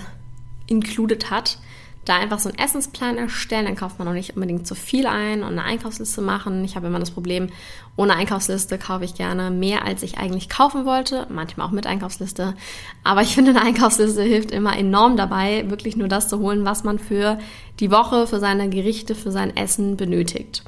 included 0.66 1.30
hat 1.30 1.58
da 2.04 2.16
einfach 2.16 2.38
so 2.38 2.48
einen 2.48 2.58
Essensplan 2.58 3.16
erstellen. 3.16 3.64
Dann 3.66 3.76
kauft 3.76 3.98
man 3.98 4.08
auch 4.08 4.12
nicht 4.12 4.34
unbedingt 4.36 4.66
zu 4.66 4.74
viel 4.74 5.06
ein 5.06 5.42
und 5.42 5.52
eine 5.52 5.64
Einkaufsliste 5.64 6.20
machen. 6.20 6.64
Ich 6.64 6.76
habe 6.76 6.86
immer 6.86 6.98
das 6.98 7.10
Problem, 7.10 7.48
ohne 7.96 8.14
Einkaufsliste 8.14 8.78
kaufe 8.78 9.04
ich 9.04 9.14
gerne 9.14 9.50
mehr, 9.50 9.84
als 9.84 10.02
ich 10.02 10.18
eigentlich 10.18 10.48
kaufen 10.48 10.84
wollte. 10.84 11.26
Manchmal 11.30 11.66
auch 11.66 11.72
mit 11.72 11.86
Einkaufsliste. 11.86 12.54
Aber 13.02 13.22
ich 13.22 13.34
finde, 13.34 13.52
eine 13.52 13.62
Einkaufsliste 13.62 14.22
hilft 14.22 14.50
immer 14.50 14.76
enorm 14.76 15.16
dabei, 15.16 15.68
wirklich 15.70 15.96
nur 15.96 16.08
das 16.08 16.28
zu 16.28 16.38
holen, 16.38 16.64
was 16.64 16.84
man 16.84 16.98
für 16.98 17.38
die 17.80 17.90
Woche, 17.90 18.26
für 18.26 18.40
seine 18.40 18.68
Gerichte, 18.68 19.14
für 19.14 19.30
sein 19.30 19.56
Essen 19.56 19.96
benötigt. 19.96 20.62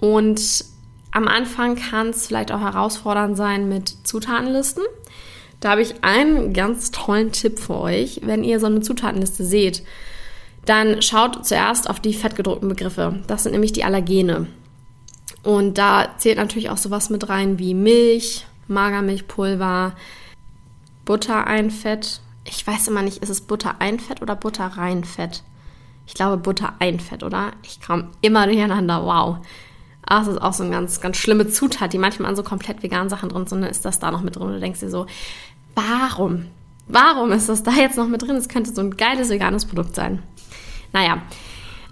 Und 0.00 0.64
am 1.10 1.26
Anfang 1.26 1.76
kann 1.76 2.08
es 2.08 2.26
vielleicht 2.26 2.52
auch 2.52 2.60
herausfordernd 2.60 3.36
sein 3.36 3.68
mit 3.68 4.06
Zutatenlisten. 4.06 4.84
Da 5.60 5.70
habe 5.70 5.82
ich 5.82 6.04
einen 6.04 6.52
ganz 6.52 6.90
tollen 6.90 7.32
Tipp 7.32 7.58
für 7.58 7.76
euch. 7.78 8.20
Wenn 8.22 8.44
ihr 8.44 8.60
so 8.60 8.66
eine 8.66 8.80
Zutatenliste 8.80 9.44
seht, 9.44 9.82
dann 10.68 11.02
schaut 11.02 11.46
zuerst 11.46 11.88
auf 11.88 12.00
die 12.00 12.14
fettgedruckten 12.14 12.68
Begriffe. 12.68 13.20
Das 13.26 13.42
sind 13.42 13.52
nämlich 13.52 13.72
die 13.72 13.84
Allergene. 13.84 14.46
Und 15.42 15.78
da 15.78 16.08
zählt 16.18 16.36
natürlich 16.36 16.70
auch 16.70 16.76
sowas 16.76 17.10
mit 17.10 17.28
rein 17.28 17.58
wie 17.58 17.74
Milch, 17.74 18.46
Magermilchpulver, 18.66 19.94
Buttereinfett. 21.04 22.20
Ich 22.44 22.66
weiß 22.66 22.88
immer 22.88 23.02
nicht, 23.02 23.22
ist 23.22 23.30
es 23.30 23.40
Buttereinfett 23.40 24.20
oder 24.20 24.36
Butterreinfett? 24.36 25.42
Ich 26.06 26.14
glaube 26.14 26.38
Buttereinfett, 26.38 27.22
oder? 27.22 27.52
Ich 27.62 27.80
komme 27.80 28.08
immer 28.20 28.46
durcheinander. 28.46 29.04
Wow. 29.04 29.38
Ach, 30.04 30.20
das 30.20 30.28
ist 30.28 30.42
auch 30.42 30.54
so 30.54 30.64
eine 30.64 30.72
ganz, 30.72 31.00
ganz 31.00 31.16
schlimme 31.18 31.48
Zutat, 31.48 31.92
die 31.92 31.98
manchmal 31.98 32.30
an 32.30 32.36
so 32.36 32.42
komplett 32.42 32.82
veganen 32.82 33.10
Sachen 33.10 33.28
drin 33.28 33.46
sind. 33.46 33.62
Dann 33.62 33.70
ist 33.70 33.84
das 33.84 34.00
da 34.00 34.10
noch 34.10 34.22
mit 34.22 34.36
drin. 34.36 34.48
Und 34.48 34.54
du 34.54 34.60
denkst 34.60 34.80
dir 34.80 34.90
so, 34.90 35.06
warum? 35.74 36.46
Warum 36.88 37.32
ist 37.32 37.48
das 37.48 37.62
da 37.62 37.72
jetzt 37.72 37.98
noch 37.98 38.08
mit 38.08 38.22
drin? 38.22 38.36
Es 38.36 38.48
könnte 38.48 38.74
so 38.74 38.80
ein 38.80 38.96
geiles 38.96 39.28
veganes 39.28 39.66
Produkt 39.66 39.94
sein. 39.94 40.22
Naja, 40.92 41.22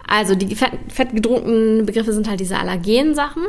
also 0.06 0.34
die 0.34 0.54
fettgedruckten 0.54 1.84
Begriffe 1.84 2.12
sind 2.12 2.28
halt 2.28 2.40
diese 2.40 2.58
Allergen-Sachen. 2.58 3.42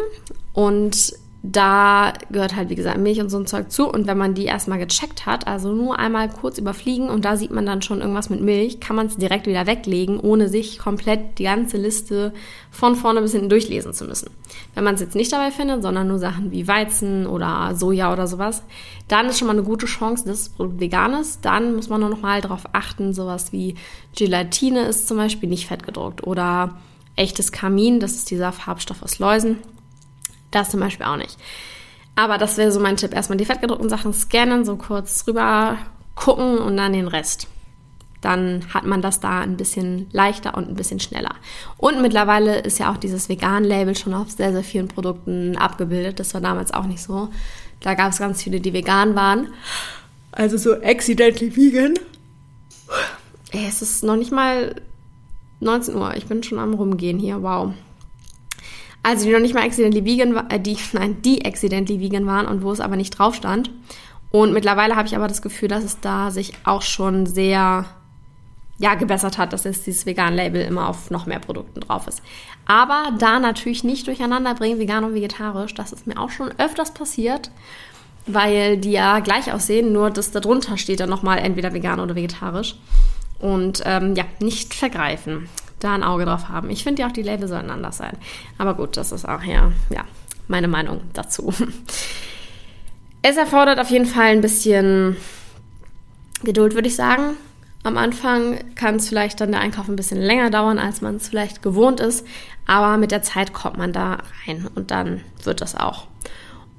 Und 0.54 1.14
da 1.44 2.14
gehört 2.32 2.56
halt, 2.56 2.70
wie 2.70 2.76
gesagt, 2.76 2.98
Milch 2.98 3.22
und 3.22 3.30
so 3.30 3.38
ein 3.38 3.46
Zeug 3.46 3.72
zu. 3.72 3.88
Und 3.88 4.08
wenn 4.08 4.18
man 4.18 4.34
die 4.34 4.46
erstmal 4.46 4.80
gecheckt 4.80 5.26
hat, 5.26 5.48
also 5.48 5.72
nur 5.72 6.00
einmal 6.00 6.30
kurz 6.30 6.58
überfliegen 6.58 7.10
und 7.10 7.26
da 7.26 7.38
sieht 7.38 7.52
man 7.52 7.66
dann 7.66 7.82
schon 7.82 8.02
irgendwas 8.02 8.30
mit 8.30 8.42
Milch, 8.42 8.80
kann 8.80 8.96
man 8.96 9.06
es 9.06 9.18
direkt 9.18 9.46
wieder 9.46 9.68
weglegen, 9.68 10.20
ohne 10.20 10.50
sich 10.50 10.80
komplett 10.80 11.38
die 11.38 11.44
ganze 11.44 11.78
Liste 11.78 12.34
von 12.72 12.96
vorne 12.96 13.22
bis 13.22 13.34
hinten 13.34 13.50
durchlesen 13.50 13.94
zu 13.94 14.06
müssen. 14.06 14.32
Wenn 14.74 14.84
man 14.84 14.96
es 14.96 15.02
jetzt 15.02 15.16
nicht 15.16 15.32
dabei 15.32 15.52
findet, 15.52 15.84
sondern 15.84 16.08
nur 16.08 16.18
Sachen 16.18 16.52
wie 16.52 16.68
Weizen 16.68 17.28
oder 17.28 17.76
Soja 17.76 18.12
oder 18.12 18.26
sowas, 18.26 18.64
dann 19.08 19.28
ist 19.28 19.38
schon 19.38 19.48
mal 19.48 19.54
eine 19.54 19.64
gute 19.64 19.86
Chance, 19.86 20.26
dass 20.26 20.46
das 20.46 20.50
Produkt 20.50 20.80
vegan 20.80 21.14
ist. 21.14 21.46
Dann 21.46 21.76
muss 21.76 21.88
man 21.88 22.02
nur 22.02 22.10
noch 22.10 22.22
mal 22.22 22.42
darauf 22.42 22.64
achten, 22.74 23.14
sowas 23.14 23.54
wie 23.54 23.76
Gelatine 24.16 24.82
ist 24.86 25.08
zum 25.08 25.18
Beispiel 25.18 25.50
nicht 25.50 25.68
fettgedruckt 25.68 26.26
oder 26.26 26.78
echtes 27.16 27.52
Kamin, 27.52 28.00
das 28.00 28.14
ist 28.14 28.32
dieser 28.32 28.52
Farbstoff 28.52 29.02
aus 29.02 29.20
Läusen 29.20 29.58
das 30.58 30.70
zum 30.70 30.80
Beispiel 30.80 31.06
auch 31.06 31.18
nicht. 31.18 31.38
Aber 32.16 32.38
das 32.38 32.58
wäre 32.58 32.72
so 32.72 32.80
mein 32.80 32.98
Tipp. 32.98 33.14
Erstmal 33.14 33.38
die 33.38 33.46
fettgedruckten 33.46 33.90
Sachen 33.90 34.14
scannen, 34.14 34.66
so 34.66 34.76
kurz 34.76 35.26
rüber 35.28 35.78
gucken 36.16 36.58
und 36.58 36.76
dann 36.76 36.94
den 36.94 37.08
Rest. 37.08 37.48
Dann 38.22 38.66
hat 38.74 38.86
man 38.86 39.04
das 39.04 39.20
da 39.20 39.42
ein 39.42 39.58
bisschen 39.58 40.08
leichter 40.12 40.58
und 40.58 40.68
ein 40.68 40.76
bisschen 40.76 41.00
schneller. 41.00 41.36
Und 41.78 42.02
mittlerweile 42.02 42.60
ist 42.60 42.80
ja 42.80 42.92
auch 42.92 42.98
dieses 42.98 43.30
Vegan-Label 43.30 43.96
schon 43.96 44.16
auf 44.16 44.32
sehr, 44.32 44.52
sehr 44.52 44.64
vielen 44.64 44.88
Produkten 44.88 45.56
abgebildet. 45.56 46.20
Das 46.20 46.34
war 46.34 46.42
damals 46.42 46.74
auch 46.74 46.86
nicht 46.86 47.04
so. 47.04 47.30
Da 47.82 47.94
gab 47.94 48.12
es 48.12 48.18
ganz 48.18 48.42
viele, 48.42 48.60
die 48.60 48.74
vegan 48.74 49.16
waren. 49.16 49.50
Also 50.32 50.58
so 50.58 50.74
accidentally 50.74 51.56
vegan. 51.56 51.94
Es 53.52 53.84
ist 53.84 54.04
noch 54.04 54.16
nicht 54.16 54.32
mal 54.32 54.76
19 55.60 55.96
Uhr. 55.96 56.16
Ich 56.16 56.26
bin 56.26 56.42
schon 56.42 56.58
am 56.58 56.74
Rumgehen 56.74 57.20
hier. 57.20 57.44
Wow. 57.44 57.74
Also 59.08 59.24
die 59.24 59.32
noch 59.32 59.40
nicht 59.40 59.54
mal 59.54 59.64
accidentally 59.64 60.04
vegan, 60.04 60.36
äh, 60.50 60.60
die, 60.60 60.78
nein, 60.92 61.22
die 61.22 61.46
accidentally 61.46 62.02
vegan 62.02 62.26
waren 62.26 62.46
und 62.46 62.62
wo 62.62 62.74
es 62.74 62.82
aber 62.82 62.98
nicht 62.98 63.12
drauf 63.12 63.36
stand. 63.36 63.72
Und 64.32 64.52
mittlerweile 64.52 64.98
habe 64.98 65.08
ich 65.08 65.16
aber 65.16 65.30
das 65.30 65.42
Gefühl, 65.42 65.70
dass 65.70 65.86
es 65.86 66.02
da 66.02 66.30
sich 66.30 66.52
auch 66.66 66.82
schon 66.82 67.26
sehr 67.26 67.86
ja, 68.80 68.96
gebessert 68.96 69.38
hat, 69.38 69.54
dass 69.54 69.64
jetzt 69.64 69.88
dieses 69.88 70.06
Vegan-Label 70.06 70.62
immer 70.62 70.90
auf 70.90 71.10
noch 71.10 71.26
mehr 71.26 71.40
Produkten 71.40 71.80
drauf 71.80 72.06
ist. 72.08 72.22
Aber 72.66 73.14
da 73.18 73.40
natürlich 73.40 73.86
nicht 73.86 74.08
durcheinander 74.08 74.54
bringen, 74.56 74.78
vegan 74.78 75.06
und 75.06 75.14
vegetarisch, 75.14 75.74
das 75.74 75.94
ist 75.94 76.06
mir 76.06 76.20
auch 76.20 76.30
schon 76.30 76.52
öfters 76.58 76.94
passiert, 76.94 77.50
weil 78.26 78.76
die 78.76 78.92
ja 78.92 79.22
gleich 79.22 79.54
aussehen, 79.54 79.94
nur 79.94 80.10
das 80.10 80.32
darunter 80.32 80.78
steht 80.78 81.00
dann 81.00 81.10
nochmal 81.10 81.38
entweder 81.40 81.74
vegan 81.74 82.02
oder 82.02 82.16
vegetarisch. 82.16 82.76
Und 83.40 83.84
ähm, 83.86 84.16
ja, 84.16 84.26
nicht 84.42 84.74
vergreifen 84.74 85.48
da 85.80 85.94
ein 85.94 86.04
Auge 86.04 86.26
drauf 86.26 86.50
haben. 86.50 86.70
Ich 86.70 86.84
finde 86.84 87.02
ja 87.02 87.08
auch, 87.08 87.14
die 87.14 87.22
Label 87.22 87.48
sollen 87.48 87.70
anders 87.70 87.98
sein. 87.98 88.18
Aber 88.58 88.74
gut, 88.74 88.98
das 88.98 89.12
ist 89.12 89.28
auch 89.28 89.44
ja, 89.44 89.72
ja 89.90 90.06
meine 90.48 90.68
Meinung 90.68 91.02
dazu. 91.14 91.54
Es 93.22 93.36
erfordert 93.36 93.80
auf 93.80 93.90
jeden 93.90 94.06
Fall 94.06 94.28
ein 94.28 94.42
bisschen 94.42 95.18
Geduld, 96.44 96.76
würde 96.76 96.88
ich 96.88 96.96
sagen. 96.96 97.36
Am 97.84 97.98
Anfang 97.98 98.60
kann 98.76 98.96
es 98.96 99.10
vielleicht 99.10 99.42
dann 99.42 99.52
der 99.52 99.62
Einkauf 99.62 99.88
ein 99.88 99.96
bisschen 99.96 100.22
länger 100.22 100.50
dauern, 100.50 100.80
als 100.80 101.02
man 101.02 101.16
es 101.16 101.28
vielleicht 101.28 101.62
gewohnt 101.62 102.00
ist. 102.00 102.26
Aber 102.66 102.98
mit 102.98 103.12
der 103.12 103.22
Zeit 103.22 103.54
kommt 103.54 103.78
man 103.78 103.94
da 103.94 104.20
rein 104.46 104.68
und 104.76 104.92
dann 104.92 105.22
wird 105.44 105.62
das 105.62 105.76
auch. 105.76 106.08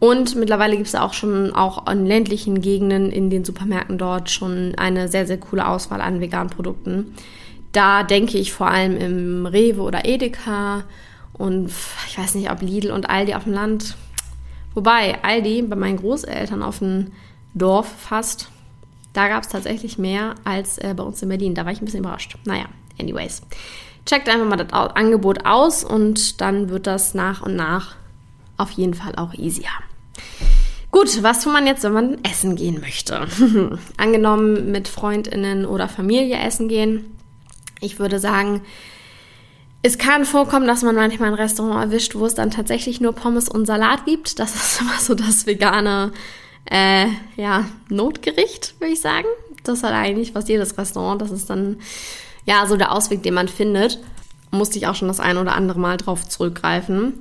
Und 0.00 0.36
mittlerweile 0.36 0.76
gibt 0.76 0.86
es 0.86 0.94
auch 0.94 1.12
schon 1.12 1.52
auch 1.54 1.90
in 1.90 2.06
ländlichen 2.06 2.60
Gegenden 2.60 3.10
in 3.10 3.30
den 3.30 3.44
Supermärkten 3.44 3.98
dort 3.98 4.30
schon 4.30 4.74
eine 4.76 5.08
sehr, 5.08 5.26
sehr 5.26 5.38
coole 5.38 5.66
Auswahl 5.66 6.00
an 6.00 6.20
veganen 6.20 6.50
Produkten 6.50 7.14
da 7.78 8.02
denke 8.02 8.38
ich 8.38 8.52
vor 8.52 8.66
allem 8.66 8.96
im 8.96 9.46
Rewe 9.46 9.82
oder 9.82 10.04
Edeka 10.04 10.82
und 11.32 11.70
ich 12.08 12.18
weiß 12.18 12.34
nicht, 12.34 12.50
ob 12.50 12.60
Lidl 12.60 12.90
und 12.90 13.08
Aldi 13.08 13.34
auf 13.34 13.44
dem 13.44 13.52
Land. 13.52 13.96
Wobei, 14.74 15.22
Aldi 15.22 15.62
bei 15.62 15.76
meinen 15.76 15.96
Großeltern 15.96 16.64
auf 16.64 16.80
dem 16.80 17.12
Dorf 17.54 17.86
fast, 17.86 18.48
da 19.12 19.28
gab 19.28 19.44
es 19.44 19.48
tatsächlich 19.48 19.96
mehr 19.96 20.34
als 20.42 20.78
äh, 20.78 20.92
bei 20.96 21.04
uns 21.04 21.22
in 21.22 21.28
Berlin. 21.28 21.54
Da 21.54 21.64
war 21.64 21.70
ich 21.70 21.80
ein 21.80 21.84
bisschen 21.84 22.00
überrascht. 22.00 22.36
Naja, 22.44 22.64
anyways. 22.98 23.42
Checkt 24.06 24.28
einfach 24.28 24.48
mal 24.48 24.56
das 24.56 24.72
Angebot 24.72 25.46
aus 25.46 25.84
und 25.84 26.40
dann 26.40 26.70
wird 26.70 26.88
das 26.88 27.14
nach 27.14 27.42
und 27.42 27.54
nach 27.54 27.94
auf 28.56 28.72
jeden 28.72 28.94
Fall 28.94 29.14
auch 29.14 29.34
easier. 29.34 29.68
Gut, 30.90 31.22
was 31.22 31.44
tut 31.44 31.52
man 31.52 31.68
jetzt, 31.68 31.84
wenn 31.84 31.92
man 31.92 32.24
essen 32.24 32.56
gehen 32.56 32.80
möchte? 32.80 33.28
Angenommen 33.96 34.72
mit 34.72 34.88
Freundinnen 34.88 35.64
oder 35.64 35.88
Familie 35.88 36.40
essen 36.40 36.66
gehen 36.66 37.04
ich 37.80 37.98
würde 37.98 38.18
sagen, 38.18 38.62
es 39.82 39.96
kann 39.96 40.24
vorkommen, 40.24 40.66
dass 40.66 40.82
man 40.82 40.96
manchmal 40.96 41.28
ein 41.28 41.34
Restaurant 41.34 41.84
erwischt, 41.84 42.14
wo 42.16 42.26
es 42.26 42.34
dann 42.34 42.50
tatsächlich 42.50 43.00
nur 43.00 43.12
Pommes 43.12 43.48
und 43.48 43.66
Salat 43.66 44.06
gibt. 44.06 44.38
Das 44.38 44.54
ist 44.54 44.80
immer 44.80 44.98
so 44.98 45.14
das 45.14 45.46
vegane 45.46 46.12
äh, 46.70 47.06
ja, 47.36 47.64
Notgericht, 47.88 48.74
würde 48.80 48.92
ich 48.92 49.00
sagen. 49.00 49.26
Das 49.64 49.82
hat 49.82 49.92
eigentlich 49.92 50.32
fast 50.32 50.48
jedes 50.48 50.76
Restaurant. 50.76 51.22
Das 51.22 51.30
ist 51.30 51.48
dann 51.48 51.78
ja 52.44 52.66
so 52.66 52.76
der 52.76 52.92
Ausweg, 52.92 53.22
den 53.22 53.34
man 53.34 53.48
findet. 53.48 53.98
Musste 54.50 54.78
ich 54.78 54.86
auch 54.86 54.94
schon 54.94 55.08
das 55.08 55.20
ein 55.20 55.36
oder 55.36 55.54
andere 55.54 55.78
Mal 55.78 55.96
drauf 55.96 56.26
zurückgreifen. 56.26 57.14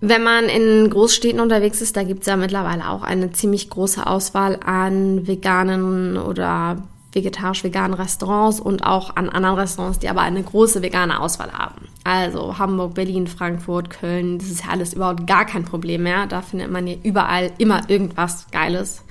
Wenn 0.00 0.22
man 0.22 0.44
in 0.44 0.90
Großstädten 0.90 1.40
unterwegs 1.40 1.80
ist, 1.80 1.96
da 1.96 2.04
gibt 2.04 2.20
es 2.20 2.26
ja 2.26 2.36
mittlerweile 2.36 2.88
auch 2.88 3.02
eine 3.02 3.32
ziemlich 3.32 3.68
große 3.70 4.06
Auswahl 4.06 4.60
an 4.64 5.26
veganen 5.26 6.16
oder 6.16 6.82
vegetarisch-veganen 7.18 7.94
Restaurants 7.94 8.60
und 8.60 8.84
auch 8.84 9.16
an 9.16 9.28
anderen 9.28 9.56
Restaurants, 9.56 9.98
die 9.98 10.08
aber 10.08 10.22
eine 10.22 10.42
große 10.42 10.80
vegane 10.82 11.20
Auswahl 11.20 11.52
haben. 11.52 11.88
Also 12.04 12.58
Hamburg, 12.58 12.94
Berlin, 12.94 13.26
Frankfurt, 13.26 13.90
Köln, 13.90 14.38
das 14.38 14.48
ist 14.48 14.64
ja 14.64 14.70
alles 14.70 14.94
überhaupt 14.94 15.26
gar 15.26 15.44
kein 15.44 15.64
Problem 15.64 16.04
mehr. 16.04 16.26
Da 16.26 16.40
findet 16.40 16.70
man 16.70 16.86
hier 16.86 16.98
überall 17.02 17.50
immer 17.58 17.90
irgendwas 17.90 18.46
Geiles. 18.50 19.04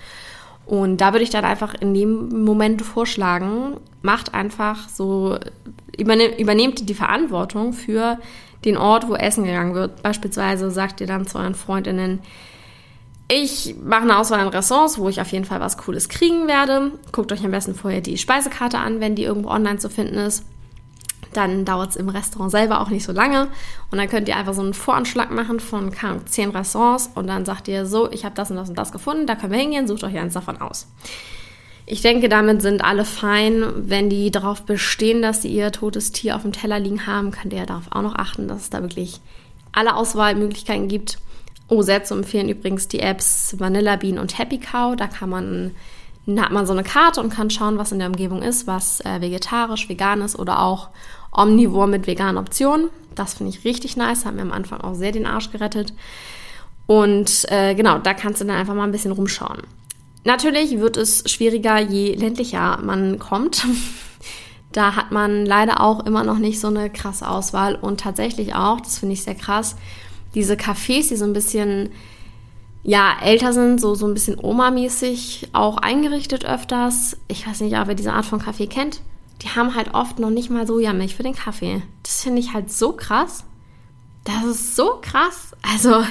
Und 0.66 0.98
da 0.98 1.14
würde 1.14 1.24
ich 1.24 1.30
dann 1.30 1.46
einfach 1.46 1.76
in 1.76 1.94
dem 1.94 2.44
Moment 2.44 2.82
vorschlagen, 2.82 3.78
macht 4.02 4.34
einfach 4.34 4.90
so, 4.90 5.38
übernehmt 5.98 6.90
die 6.90 6.94
Verantwortung 6.94 7.74
für 7.74 8.18
den 8.66 8.76
Ort, 8.76 9.08
wo 9.08 9.16
Essen 9.16 9.46
gegangen 9.46 9.76
wird. 9.76 10.02
Beispielsweise 10.04 10.72
sagt 10.72 11.00
ihr 11.00 11.08
dann 11.08 11.28
zu 11.28 11.38
euren 11.38 11.56
Freundinnen, 11.56 12.20
ich 13.30 13.76
mache 13.84 14.04
eine 14.04 14.18
Auswahl 14.18 14.40
an 14.40 14.48
Restaurants, 14.48 14.98
wo 14.98 15.10
ich 15.10 15.20
auf 15.20 15.32
jeden 15.32 15.46
Fall 15.46 15.60
was 15.60 15.78
Cooles 15.78 16.08
kriegen 16.08 16.48
werde. 16.48 16.92
Guckt 17.12 17.32
euch 17.32 17.44
am 17.44 17.52
besten 17.52 17.76
vorher 17.76 18.02
die 18.02 18.18
Speisekarte 18.18 18.78
an, 18.78 19.02
wenn 19.02 19.16
die 19.16 19.24
irgendwo 19.24 19.50
online 19.50 19.80
zu 19.80 19.90
finden 19.90 20.16
ist. 20.16 20.46
Dann 21.34 21.66
dauert 21.66 21.90
es 21.90 21.96
im 21.98 22.08
Restaurant 22.08 22.52
selber 22.52 22.80
auch 22.80 22.90
nicht 22.90 23.04
so 23.04 23.12
lange. 23.12 23.50
Und 23.92 23.98
dann 23.98 24.08
könnt 24.08 24.30
ihr 24.30 24.38
einfach 24.38 24.54
so 24.54 24.62
einen 24.62 24.74
Voranschlag 24.74 25.30
machen 25.30 25.60
von 25.60 25.92
keine 25.92 26.24
10 26.24 26.52
Restaurants. 26.52 27.12
Und 27.16 27.28
dann 27.28 27.44
sagt 27.44 27.68
ihr 27.68 27.86
so, 27.86 28.10
ich 28.12 28.24
habe 28.24 28.34
das 28.34 28.50
und 28.50 28.56
das 28.56 28.70
und 28.70 28.78
das 28.78 28.94
gefunden, 28.94 29.28
da 29.28 29.36
können 29.36 29.52
wir 29.52 29.60
hingehen, 29.60 29.88
sucht 29.88 30.06
euch 30.06 30.18
eins 30.18 30.34
davon 30.34 30.62
aus. 30.62 30.88
Ich 31.86 32.02
denke, 32.02 32.30
damit 32.30 32.62
sind 32.62 32.82
alle 32.84 33.04
fein. 33.04 33.66
Wenn 33.76 34.10
die 34.10 34.32
darauf 34.32 34.64
bestehen, 34.64 35.22
dass 35.22 35.42
sie 35.42 35.50
ihr 35.50 35.74
totes 35.74 36.14
Tier 36.14 36.36
auf 36.38 36.44
dem 36.44 36.54
Teller 36.54 36.80
liegen 36.80 37.08
haben, 37.08 37.32
könnt 37.32 37.54
ihr 37.54 37.66
darauf 37.66 37.92
auch 37.92 38.02
noch 38.02 38.16
achten, 38.16 38.48
dass 38.48 38.62
es 38.62 38.70
da 38.70 38.82
wirklich 38.82 39.20
alle 39.74 39.96
Auswahlmöglichkeiten 39.96 40.88
gibt. 40.88 41.18
Oh, 41.70 41.82
sehr 41.82 42.04
zu 42.04 42.14
empfehlen 42.14 42.50
übrigens 42.50 42.88
die 42.88 43.00
Apps 43.00 43.56
Vanilla 43.60 43.98
Bean 43.98 44.20
und 44.20 44.38
Happy 44.38 44.58
Cow. 44.58 44.96
Da 44.96 45.08
kann 45.08 45.30
man, 45.30 45.76
da 46.26 46.44
hat 46.44 46.52
man 46.52 46.66
so 46.66 46.74
eine 46.74 46.84
Karte 46.84 47.22
und 47.22 47.30
kann 47.30 47.50
schauen, 47.50 47.78
was 47.78 47.92
in 47.92 48.00
der 48.00 48.08
Umgebung 48.08 48.42
ist, 48.42 48.68
was 48.68 49.02
äh, 49.02 49.20
vegetarisch, 49.20 49.90
vegan 49.90 50.22
ist 50.22 50.40
oder 50.40 50.62
auch 50.62 50.90
omnivor 51.32 51.88
mit 51.88 52.08
veganen 52.08 52.38
Optionen. 52.38 52.90
Das 53.16 53.34
finde 53.34 53.52
ich 53.52 53.66
richtig 53.66 53.98
nice, 53.98 54.26
hat 54.26 54.36
mir 54.36 54.44
am 54.44 54.54
Anfang 54.54 54.80
auch 54.82 54.94
sehr 54.94 55.12
den 55.12 55.26
Arsch 55.26 55.52
gerettet. 55.52 55.94
Und 56.86 57.46
äh, 57.52 57.76
genau, 57.76 58.00
da 58.00 58.14
kannst 58.14 58.40
du 58.40 58.46
dann 58.46 58.56
einfach 58.56 58.74
mal 58.74 58.86
ein 58.86 58.92
bisschen 58.92 59.12
rumschauen. 59.12 59.64
Natürlich 60.24 60.80
wird 60.80 60.96
es 60.96 61.30
schwieriger, 61.30 61.80
je 61.80 62.16
ländlicher 62.16 62.80
man 62.82 63.20
kommt. 63.20 63.66
da 64.72 64.96
hat 64.96 65.12
man 65.12 65.46
leider 65.46 65.82
auch 65.82 66.06
immer 66.06 66.24
noch 66.24 66.38
nicht 66.38 66.60
so 66.60 66.68
eine 66.68 66.90
krasse 66.90 67.28
Auswahl 67.28 67.76
und 67.76 68.00
tatsächlich 68.00 68.56
auch, 68.56 68.80
das 68.80 69.00
finde 69.00 69.14
ich 69.14 69.24
sehr 69.24 69.36
krass, 69.36 69.76
diese 70.38 70.54
Cafés, 70.54 71.10
die 71.10 71.16
so 71.16 71.26
ein 71.26 71.34
bisschen 71.34 71.90
ja, 72.84 73.18
älter 73.22 73.54
sind, 73.54 73.82
so, 73.82 73.96
so 73.96 74.08
ein 74.08 74.14
bisschen 74.14 74.40
Oma-mäßig 74.40 75.50
auch 75.52 75.78
eingerichtet 75.78 76.46
öfters. 76.46 77.18
Ich 77.28 77.48
weiß 77.48 77.62
nicht, 77.62 77.76
ob 77.78 77.90
ihr 77.90 77.96
diese 77.96 78.14
Art 78.14 78.26
von 78.26 78.40
Kaffee 78.40 78.68
kennt. 78.68 79.02
Die 79.42 79.50
haben 79.50 79.74
halt 79.76 79.96
oft 79.96 80.20
noch 80.20 80.30
nicht 80.30 80.52
mal 80.52 80.68
Sojamilch 80.68 81.16
für 81.16 81.24
den 81.24 81.34
Kaffee. 81.34 81.82
Das 82.04 82.22
finde 82.22 82.40
ich 82.40 82.54
halt 82.54 82.72
so 82.72 82.94
krass. 82.94 83.46
Das 84.24 84.44
ist 84.44 84.76
so 84.76 85.00
krass. 85.02 85.54
Also, 85.64 86.04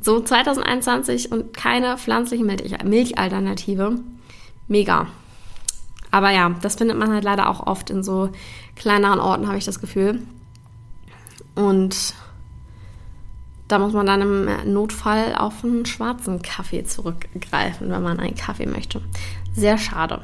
so 0.00 0.20
2021 0.20 1.30
und 1.32 1.54
keine 1.54 1.98
pflanzliche 1.98 2.44
Milchalternative. 2.44 4.00
Mega. 4.68 5.06
Aber 6.10 6.30
ja, 6.30 6.48
das 6.62 6.76
findet 6.76 6.96
man 6.96 7.12
halt 7.12 7.24
leider 7.24 7.50
auch 7.50 7.66
oft 7.66 7.90
in 7.90 8.02
so 8.02 8.30
kleineren 8.74 9.20
Orten, 9.20 9.48
habe 9.48 9.58
ich 9.58 9.64
das 9.66 9.80
Gefühl. 9.80 10.22
Und 11.54 12.14
da 13.68 13.78
muss 13.78 13.92
man 13.92 14.06
dann 14.06 14.20
im 14.20 14.72
Notfall 14.72 15.34
auf 15.36 15.64
einen 15.64 15.86
schwarzen 15.86 16.42
Kaffee 16.42 16.84
zurückgreifen, 16.84 17.90
wenn 17.90 18.02
man 18.02 18.20
einen 18.20 18.34
Kaffee 18.34 18.66
möchte. 18.66 19.00
Sehr 19.54 19.78
schade. 19.78 20.20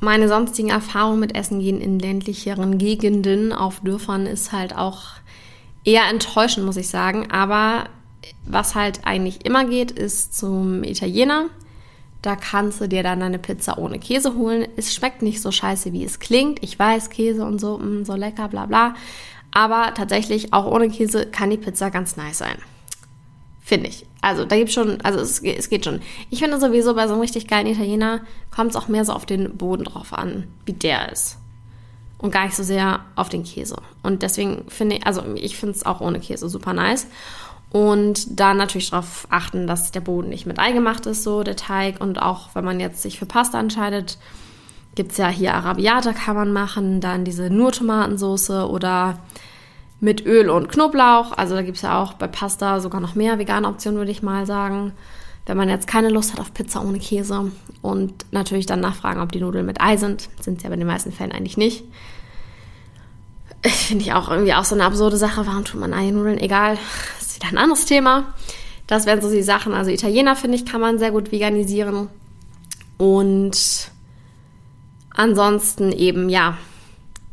Meine 0.00 0.28
sonstigen 0.28 0.68
Erfahrungen 0.68 1.20
mit 1.20 1.34
Essen 1.34 1.60
gehen 1.60 1.80
in 1.80 1.98
ländlicheren 1.98 2.78
Gegenden 2.78 3.52
auf 3.52 3.80
Dörfern 3.80 4.26
ist 4.26 4.52
halt 4.52 4.76
auch 4.76 5.04
eher 5.84 6.08
enttäuschend, 6.10 6.66
muss 6.66 6.76
ich 6.76 6.88
sagen. 6.88 7.30
Aber 7.30 7.88
was 8.44 8.74
halt 8.74 9.00
eigentlich 9.04 9.46
immer 9.46 9.64
geht, 9.64 9.90
ist 9.90 10.36
zum 10.36 10.84
Italiener. 10.84 11.46
Da 12.22 12.36
kannst 12.36 12.80
du 12.80 12.88
dir 12.88 13.02
dann 13.02 13.20
deine 13.20 13.38
Pizza 13.38 13.78
ohne 13.78 13.98
Käse 13.98 14.34
holen. 14.34 14.66
Es 14.76 14.94
schmeckt 14.94 15.22
nicht 15.22 15.40
so 15.40 15.50
scheiße, 15.50 15.92
wie 15.92 16.04
es 16.04 16.18
klingt. 16.18 16.62
Ich 16.62 16.78
weiß, 16.78 17.10
Käse 17.10 17.44
und 17.44 17.60
so, 17.60 17.78
mh, 17.78 17.84
mm, 17.84 18.04
so 18.04 18.14
lecker, 18.14 18.48
bla 18.48 18.66
bla. 18.66 18.94
Aber 19.56 19.94
tatsächlich, 19.94 20.52
auch 20.52 20.66
ohne 20.66 20.90
Käse 20.90 21.24
kann 21.24 21.48
die 21.48 21.56
Pizza 21.56 21.88
ganz 21.88 22.18
nice 22.18 22.36
sein. 22.36 22.58
Finde 23.62 23.88
ich. 23.88 24.04
Also 24.20 24.44
da 24.44 24.54
gibt 24.54 24.70
schon, 24.70 25.00
also 25.00 25.18
es, 25.18 25.42
es 25.42 25.70
geht 25.70 25.86
schon. 25.86 26.02
Ich 26.28 26.40
finde 26.40 26.60
sowieso 26.60 26.92
bei 26.92 27.06
so 27.06 27.14
einem 27.14 27.22
richtig 27.22 27.48
geilen 27.48 27.66
Italiener 27.66 28.20
kommt 28.54 28.72
es 28.72 28.76
auch 28.76 28.88
mehr 28.88 29.06
so 29.06 29.14
auf 29.14 29.24
den 29.24 29.56
Boden 29.56 29.84
drauf 29.84 30.12
an, 30.12 30.46
wie 30.66 30.74
der 30.74 31.10
ist. 31.10 31.38
Und 32.18 32.32
gar 32.32 32.44
nicht 32.44 32.54
so 32.54 32.62
sehr 32.62 33.06
auf 33.14 33.30
den 33.30 33.44
Käse. 33.44 33.78
Und 34.02 34.20
deswegen 34.20 34.66
finde 34.68 34.96
ich, 34.96 35.06
also 35.06 35.22
ich 35.36 35.56
finde 35.56 35.74
es 35.74 35.86
auch 35.86 36.02
ohne 36.02 36.20
Käse 36.20 36.50
super 36.50 36.74
nice. 36.74 37.06
Und 37.70 38.38
dann 38.38 38.58
natürlich 38.58 38.90
darauf 38.90 39.26
achten, 39.30 39.66
dass 39.66 39.90
der 39.90 40.00
Boden 40.02 40.28
nicht 40.28 40.44
mit 40.44 40.58
Ei 40.58 40.72
gemacht 40.72 41.06
ist, 41.06 41.22
so 41.22 41.44
der 41.44 41.56
Teig. 41.56 42.02
Und 42.02 42.20
auch 42.20 42.50
wenn 42.52 42.64
man 42.66 42.78
jetzt 42.78 43.00
sich 43.00 43.18
für 43.18 43.26
Pasta 43.26 43.58
entscheidet, 43.58 44.18
gibt 44.96 45.12
es 45.12 45.18
ja 45.18 45.28
hier 45.28 45.54
Arabiata 45.54 46.12
kann 46.12 46.34
man 46.34 46.52
machen, 46.52 47.00
dann 47.00 47.24
diese 47.24 47.50
nur 47.50 47.70
Tomatensoße 47.70 48.68
oder 48.68 49.20
mit 50.00 50.26
Öl 50.26 50.50
und 50.50 50.68
Knoblauch. 50.68 51.32
Also 51.36 51.54
da 51.54 51.62
gibt 51.62 51.76
es 51.76 51.82
ja 51.82 52.02
auch 52.02 52.14
bei 52.14 52.26
Pasta 52.26 52.80
sogar 52.80 53.00
noch 53.00 53.14
mehr 53.14 53.38
vegane 53.38 53.68
Optionen, 53.68 53.98
würde 53.98 54.10
ich 54.10 54.22
mal 54.22 54.46
sagen. 54.46 54.92
Wenn 55.46 55.56
man 55.56 55.68
jetzt 55.68 55.86
keine 55.86 56.08
Lust 56.08 56.32
hat 56.32 56.40
auf 56.40 56.52
Pizza 56.52 56.82
ohne 56.82 56.98
Käse 56.98 57.52
und 57.80 58.26
natürlich 58.32 58.66
dann 58.66 58.80
nachfragen, 58.80 59.20
ob 59.20 59.30
die 59.30 59.40
Nudeln 59.40 59.64
mit 59.64 59.80
Ei 59.80 59.96
sind, 59.96 60.28
sind 60.40 60.60
sie 60.60 60.66
aber 60.66 60.74
in 60.74 60.80
den 60.80 60.88
meisten 60.88 61.12
Fällen 61.12 61.30
eigentlich 61.30 61.56
nicht. 61.56 61.84
Finde 63.62 64.02
ich 64.02 64.12
auch 64.12 64.28
irgendwie 64.28 64.54
auch 64.54 64.64
so 64.64 64.74
eine 64.74 64.84
absurde 64.84 65.16
Sache. 65.16 65.46
Warum 65.46 65.64
tut 65.64 65.80
man 65.80 65.94
Ei-Nudeln? 65.94 66.38
Egal, 66.38 66.78
wieder 67.34 67.48
ein 67.48 67.58
anderes 67.58 67.84
Thema. 67.84 68.34
Das 68.86 69.06
wären 69.06 69.20
so 69.20 69.30
die 69.30 69.42
Sachen. 69.42 69.74
Also 69.74 69.90
Italiener, 69.90 70.36
finde 70.36 70.56
ich, 70.56 70.66
kann 70.66 70.80
man 70.80 70.98
sehr 70.98 71.10
gut 71.10 71.32
veganisieren. 71.32 72.08
Und 72.98 73.90
ansonsten 75.16 75.92
eben, 75.92 76.28
ja, 76.28 76.56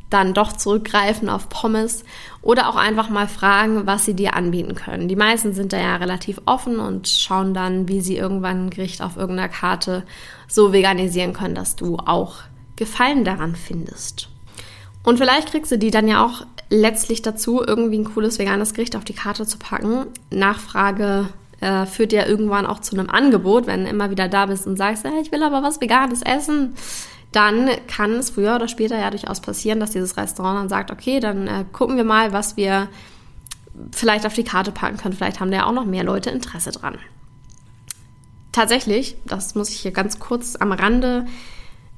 dann 0.10 0.34
doch 0.34 0.54
zurückgreifen 0.54 1.28
auf 1.28 1.50
Pommes 1.50 2.04
oder 2.42 2.70
auch 2.70 2.76
einfach 2.76 3.10
mal 3.10 3.28
fragen, 3.28 3.88
was 3.88 4.06
sie 4.06 4.14
dir 4.14 4.36
anbieten 4.36 4.76
können. 4.76 5.08
Die 5.08 5.16
meisten 5.16 5.54
sind 5.54 5.74
da 5.74 5.80
ja 5.80 5.96
relativ 5.96 6.40
offen 6.46 6.80
und 6.80 7.08
schauen 7.08 7.54
dann, 7.54 7.88
wie 7.88 8.00
sie 8.00 8.16
irgendwann 8.16 8.68
ein 8.68 8.70
Gericht 8.70 9.02
auf 9.02 9.18
irgendeiner 9.18 9.50
Karte 9.50 10.04
so 10.48 10.72
veganisieren 10.72 11.34
können, 11.34 11.56
dass 11.56 11.76
du 11.76 11.98
auch 11.98 12.36
Gefallen 12.76 13.24
daran 13.24 13.56
findest. 13.56 14.30
Und 15.04 15.18
vielleicht 15.18 15.50
kriegst 15.50 15.72
du 15.72 15.78
die 15.78 15.92
dann 15.92 16.08
ja 16.08 16.26
auch 16.26 16.46
letztlich 16.70 17.22
dazu, 17.22 17.64
irgendwie 17.66 18.00
ein 18.00 18.14
cooles 18.14 18.40
veganes 18.40 18.74
Gericht 18.74 18.96
auf 18.96 19.04
die 19.04 19.14
Karte 19.14 19.46
zu 19.46 19.58
packen. 19.58 20.06
Nachfrage 20.32 21.28
äh, 21.60 21.86
führt 21.86 22.14
ja 22.14 22.26
irgendwann 22.26 22.66
auch 22.66 22.80
zu 22.80 22.96
einem 22.96 23.10
Angebot, 23.10 23.68
wenn 23.68 23.84
du 23.84 23.90
immer 23.90 24.10
wieder 24.10 24.28
da 24.28 24.46
bist 24.46 24.66
und 24.66 24.78
sagst, 24.78 25.04
hey, 25.04 25.22
ich 25.22 25.32
will 25.32 25.44
aber 25.44 25.62
was 25.62 25.82
Veganes 25.82 26.22
essen. 26.22 26.76
Dann 27.34 27.70
kann 27.88 28.12
es 28.12 28.30
früher 28.30 28.56
oder 28.56 28.68
später 28.68 28.98
ja 28.98 29.10
durchaus 29.10 29.42
passieren, 29.42 29.80
dass 29.80 29.92
dieses 29.92 30.16
Restaurant 30.16 30.60
dann 30.60 30.70
sagt, 30.70 30.92
okay, 30.92 31.20
dann 31.20 31.48
äh, 31.48 31.66
gucken 31.74 31.98
wir 31.98 32.04
mal, 32.06 32.32
was 32.32 32.56
wir 32.56 32.88
vielleicht 33.92 34.26
auf 34.26 34.34
die 34.34 34.44
Karte 34.44 34.72
packen 34.72 34.98
können. 34.98 35.16
Vielleicht 35.16 35.40
haben 35.40 35.52
da 35.52 35.58
ja 35.58 35.66
auch 35.66 35.74
noch 35.74 35.86
mehr 35.86 36.04
Leute 36.04 36.30
Interesse 36.30 36.72
dran. 36.72 36.98
Tatsächlich, 38.52 39.18
das 39.26 39.56
muss 39.56 39.70
ich 39.70 39.80
hier 39.80 39.92
ganz 39.92 40.20
kurz 40.20 40.56
am 40.56 40.72
Rande 40.72 41.26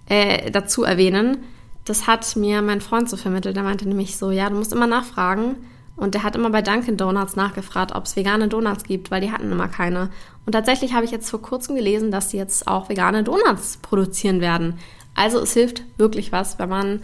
äh, 0.07 0.49
dazu 0.51 0.83
erwähnen, 0.83 1.37
das 1.83 2.07
hat 2.07 2.35
mir 2.35 2.61
mein 2.61 2.81
Freund 2.81 3.09
so 3.09 3.17
vermittelt. 3.17 3.55
Der 3.55 3.63
meinte 3.63 3.87
nämlich 3.87 4.17
so, 4.17 4.31
ja, 4.31 4.49
du 4.49 4.55
musst 4.55 4.73
immer 4.73 4.87
nachfragen. 4.87 5.57
Und 5.95 6.13
der 6.13 6.23
hat 6.23 6.35
immer 6.35 6.49
bei 6.49 6.61
Dunkin' 6.61 6.97
Donuts 6.97 7.37
nachgefragt, 7.37 7.95
ob 7.95 8.03
es 8.03 8.17
vegane 8.17 8.49
Donuts 8.49 8.83
gibt, 8.83 9.11
weil 9.11 9.21
die 9.21 9.31
hatten 9.31 9.51
immer 9.51 9.69
keine. 9.69 10.09
Und 10.45 10.51
tatsächlich 10.51 10.93
habe 10.93 11.05
ich 11.05 11.11
jetzt 11.11 11.29
vor 11.29 11.41
kurzem 11.41 11.75
gelesen, 11.75 12.11
dass 12.11 12.31
sie 12.31 12.37
jetzt 12.37 12.67
auch 12.67 12.89
vegane 12.89 13.23
Donuts 13.23 13.77
produzieren 13.77 14.41
werden. 14.41 14.77
Also 15.15 15.39
es 15.39 15.53
hilft 15.53 15.83
wirklich 15.97 16.31
was, 16.31 16.59
wenn 16.59 16.69
man, 16.69 17.01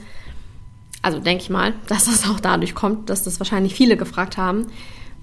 also 1.01 1.19
denke 1.19 1.43
ich 1.43 1.49
mal, 1.49 1.73
dass 1.87 2.05
das 2.05 2.29
auch 2.29 2.39
dadurch 2.39 2.75
kommt, 2.75 3.09
dass 3.09 3.23
das 3.23 3.39
wahrscheinlich 3.39 3.73
viele 3.73 3.97
gefragt 3.97 4.37
haben. 4.37 4.67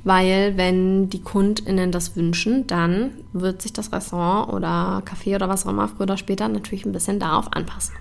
Weil 0.04 0.56
wenn 0.56 1.10
die 1.10 1.20
KundInnen 1.20 1.92
das 1.92 2.16
wünschen, 2.16 2.66
dann 2.66 3.10
wird 3.32 3.60
sich 3.60 3.72
das 3.72 3.92
Restaurant 3.92 4.52
oder 4.52 5.02
Café 5.04 5.34
oder 5.34 5.48
was 5.48 5.66
auch 5.66 5.70
immer 5.70 5.88
früher 5.88 6.02
oder 6.02 6.16
später 6.16 6.48
natürlich 6.48 6.86
ein 6.86 6.92
bisschen 6.92 7.18
darauf 7.18 7.52
anpassen. 7.52 7.94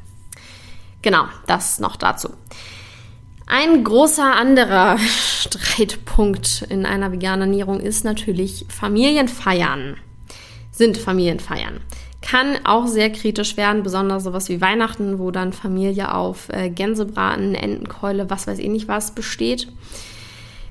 Genau, 1.01 1.25
das 1.48 1.79
noch 1.79 1.96
dazu. 1.96 2.29
Ein 3.48 3.84
großer 3.84 4.36
anderer 4.36 4.98
Streitpunkt 5.39 6.65
in 6.69 6.86
einer 6.86 7.12
veganen 7.12 7.50
Ernährung 7.50 7.80
ist 7.80 8.04
natürlich 8.04 8.65
Familienfeiern. 8.69 9.97
Sind 10.71 10.97
Familienfeiern. 10.97 11.80
Kann 12.30 12.58
auch 12.66 12.88
sehr 12.88 13.10
kritisch 13.10 13.56
werden, 13.56 13.84
besonders 13.84 14.24
sowas 14.24 14.50
wie 14.50 14.60
Weihnachten, 14.60 15.18
wo 15.18 15.32
dann 15.32 15.54
Familie 15.54 16.13
auf 16.13 16.50
äh, 16.50 16.70
Gänsebraten, 16.70 17.56
Entenkeule, 17.56 18.30
was 18.30 18.48
weiß 18.48 18.60
ich 18.60 18.68
nicht 18.68 18.88
was 18.88 19.12
besteht. 19.12 19.70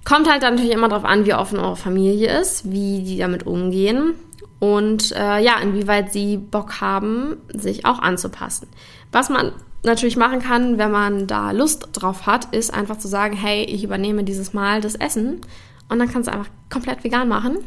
Kommt 0.05 0.31
halt 0.31 0.43
dann 0.43 0.57
natürlich 0.57 0.75
immer 0.75 0.89
darauf 0.89 1.05
an, 1.05 1.25
wie 1.25 1.35
offen 1.35 1.59
eure 1.59 1.77
Familie 1.77 2.39
ist, 2.39 2.71
wie 2.71 3.03
die 3.03 3.17
damit 3.19 3.47
umgehen 3.47 4.15
und 4.59 5.13
äh, 5.13 5.43
ja, 5.43 5.59
inwieweit 5.61 6.13
sie 6.13 6.37
Bock 6.37 6.81
haben, 6.81 7.37
sich 7.49 7.85
auch 7.87 8.01
anzupassen. 8.01 8.69
Was 9.13 9.29
man 9.29 9.53
natürlich 9.83 10.17
machen 10.17 10.41
kann, 10.41 10.79
wenn 10.79 10.91
man 10.91 11.27
da 11.27 11.53
Lust 11.53 11.89
drauf 11.93 12.27
hat, 12.27 12.55
ist 12.55 12.73
einfach 12.73 12.99
zu 12.99 13.09
sagen, 13.09 13.37
hey, 13.37 13.65
ich 13.65 13.85
übernehme 13.85 14.25
dieses 14.25 14.53
Mal 14.53 14.81
das 14.81 14.95
Essen 14.95 15.41
und 15.89 15.99
dann 15.99 16.11
kannst 16.11 16.29
du 16.29 16.33
einfach 16.33 16.51
komplett 16.71 17.03
vegan 17.05 17.29
machen 17.29 17.59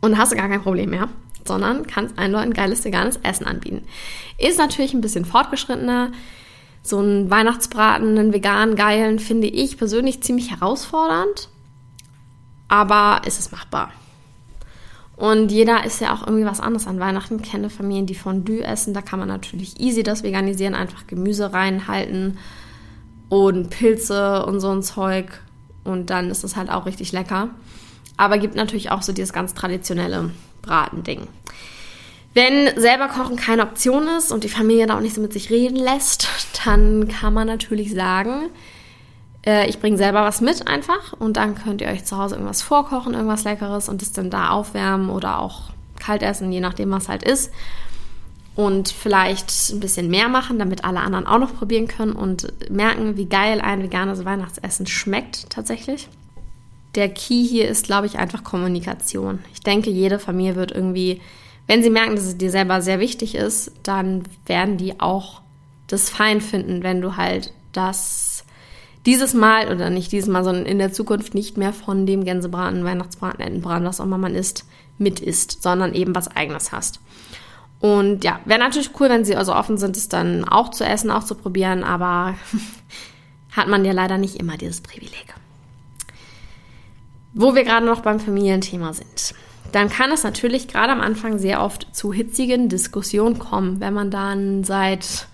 und 0.00 0.18
hast 0.18 0.32
du 0.32 0.36
gar 0.36 0.48
kein 0.48 0.62
Problem 0.62 0.90
mehr, 0.90 1.08
sondern 1.46 1.86
kannst 1.86 2.18
einen 2.18 2.32
Leuten 2.32 2.52
geiles 2.52 2.84
veganes 2.84 3.18
Essen 3.22 3.46
anbieten. 3.46 3.82
Ist 4.38 4.58
natürlich 4.58 4.94
ein 4.94 5.00
bisschen 5.00 5.24
fortgeschrittener. 5.24 6.12
So 6.82 6.98
einen 6.98 7.30
Weihnachtsbraten, 7.30 8.18
einen 8.18 8.32
veganen, 8.32 8.74
geilen, 8.74 9.18
finde 9.18 9.48
ich 9.48 9.76
persönlich 9.76 10.22
ziemlich 10.22 10.50
herausfordernd, 10.50 11.48
aber 12.68 13.20
ist 13.26 13.38
es 13.38 13.52
machbar. 13.52 13.92
Und 15.20 15.52
jeder 15.52 15.84
ist 15.84 16.00
ja 16.00 16.14
auch 16.14 16.26
irgendwie 16.26 16.46
was 16.46 16.60
anderes 16.60 16.86
an 16.86 16.98
Weihnachten. 16.98 17.40
Ich 17.42 17.50
kenne 17.50 17.68
Familien, 17.68 18.06
die 18.06 18.14
Fondue 18.14 18.64
essen. 18.64 18.94
Da 18.94 19.02
kann 19.02 19.18
man 19.18 19.28
natürlich 19.28 19.78
easy 19.78 20.02
das 20.02 20.22
veganisieren, 20.22 20.74
einfach 20.74 21.06
Gemüse 21.06 21.52
reinhalten 21.52 22.38
und 23.28 23.68
Pilze 23.68 24.46
und 24.46 24.60
so 24.60 24.70
ein 24.70 24.82
Zeug. 24.82 25.42
Und 25.84 26.08
dann 26.08 26.30
ist 26.30 26.42
es 26.42 26.56
halt 26.56 26.70
auch 26.70 26.86
richtig 26.86 27.12
lecker. 27.12 27.50
Aber 28.16 28.38
gibt 28.38 28.54
natürlich 28.54 28.90
auch 28.90 29.02
so 29.02 29.12
dieses 29.12 29.34
ganz 29.34 29.52
traditionelle 29.52 30.30
Bratending. 30.62 31.28
Wenn 32.32 32.78
selber 32.80 33.08
Kochen 33.08 33.36
keine 33.36 33.62
Option 33.62 34.06
ist 34.18 34.30
und 34.30 34.44
die 34.44 34.48
Familie 34.48 34.86
da 34.86 34.96
auch 34.96 35.00
nicht 35.00 35.16
so 35.16 35.20
mit 35.20 35.32
sich 35.32 35.50
reden 35.50 35.76
lässt, 35.76 36.28
dann 36.64 37.08
kann 37.08 37.34
man 37.34 37.46
natürlich 37.46 37.92
sagen, 37.92 38.50
äh, 39.44 39.68
ich 39.68 39.80
bringe 39.80 39.96
selber 39.96 40.22
was 40.22 40.40
mit 40.40 40.68
einfach 40.68 41.12
und 41.14 41.36
dann 41.36 41.54
könnt 41.54 41.80
ihr 41.80 41.88
euch 41.88 42.04
zu 42.04 42.16
Hause 42.16 42.36
irgendwas 42.36 42.62
vorkochen, 42.62 43.14
irgendwas 43.14 43.44
Leckeres 43.44 43.88
und 43.88 44.02
es 44.02 44.12
dann 44.12 44.30
da 44.30 44.50
aufwärmen 44.50 45.10
oder 45.10 45.40
auch 45.40 45.70
kalt 45.98 46.22
essen, 46.22 46.52
je 46.52 46.60
nachdem, 46.60 46.90
was 46.90 47.08
halt 47.08 47.22
ist. 47.22 47.52
Und 48.56 48.88
vielleicht 48.88 49.70
ein 49.70 49.80
bisschen 49.80 50.10
mehr 50.10 50.28
machen, 50.28 50.58
damit 50.58 50.84
alle 50.84 51.00
anderen 51.00 51.26
auch 51.26 51.38
noch 51.38 51.54
probieren 51.54 51.88
können 51.88 52.12
und 52.12 52.52
merken, 52.70 53.16
wie 53.16 53.26
geil 53.26 53.60
ein 53.60 53.82
veganes 53.82 54.24
Weihnachtsessen 54.24 54.86
schmeckt 54.86 55.48
tatsächlich. 55.50 56.08
Der 56.94 57.08
Key 57.08 57.46
hier 57.46 57.68
ist, 57.68 57.86
glaube 57.86 58.06
ich, 58.06 58.18
einfach 58.18 58.44
Kommunikation. 58.44 59.40
Ich 59.52 59.60
denke, 59.60 59.90
jede 59.90 60.18
Familie 60.18 60.56
wird 60.56 60.72
irgendwie, 60.72 61.20
wenn 61.66 61.82
sie 61.82 61.90
merken, 61.90 62.16
dass 62.16 62.24
es 62.24 62.38
dir 62.38 62.50
selber 62.50 62.82
sehr 62.82 62.98
wichtig 62.98 63.34
ist, 63.34 63.72
dann 63.82 64.24
werden 64.46 64.76
die 64.76 65.00
auch 65.00 65.42
das 65.86 66.10
fein 66.10 66.40
finden, 66.40 66.82
wenn 66.82 67.00
du 67.00 67.16
halt 67.16 67.52
das 67.72 68.44
dieses 69.06 69.32
Mal 69.32 69.72
oder 69.72 69.88
nicht 69.90 70.12
dieses 70.12 70.28
Mal, 70.28 70.44
sondern 70.44 70.66
in 70.66 70.78
der 70.78 70.92
Zukunft 70.92 71.34
nicht 71.34 71.56
mehr 71.56 71.72
von 71.72 72.06
dem 72.06 72.24
Gänsebraten, 72.24 72.84
Weihnachtsbraten, 72.84 73.40
Entenbraten, 73.40 73.86
was 73.86 74.00
auch 74.00 74.04
immer 74.04 74.18
man 74.18 74.34
isst, 74.34 74.66
mit 74.98 75.20
isst, 75.20 75.62
sondern 75.62 75.94
eben 75.94 76.14
was 76.14 76.28
eigenes 76.28 76.72
hast. 76.72 77.00
Und 77.80 78.24
ja, 78.24 78.40
wäre 78.44 78.60
natürlich 78.60 78.90
cool, 79.00 79.08
wenn 79.08 79.24
sie 79.24 79.36
also 79.36 79.54
offen 79.54 79.78
sind, 79.78 79.96
es 79.96 80.08
dann 80.08 80.44
auch 80.44 80.70
zu 80.70 80.84
essen, 80.84 81.10
auch 81.10 81.24
zu 81.24 81.34
probieren, 81.34 81.82
aber 81.82 82.34
hat 83.52 83.68
man 83.68 83.84
ja 83.86 83.92
leider 83.92 84.18
nicht 84.18 84.36
immer 84.36 84.58
dieses 84.58 84.82
Privileg. 84.82 85.34
Wo 87.32 87.54
wir 87.54 87.64
gerade 87.64 87.86
noch 87.86 88.00
beim 88.00 88.20
Familienthema 88.20 88.92
sind, 88.92 89.34
dann 89.72 89.88
kann 89.88 90.10
es 90.10 90.24
natürlich 90.24 90.68
gerade 90.68 90.92
am 90.92 91.00
Anfang 91.00 91.38
sehr 91.38 91.62
oft 91.62 91.94
zu 91.94 92.12
hitzigen 92.12 92.68
Diskussionen 92.68 93.38
kommen, 93.38 93.80
wenn 93.80 93.94
man 93.94 94.10
dann 94.10 94.64
seit 94.64 95.28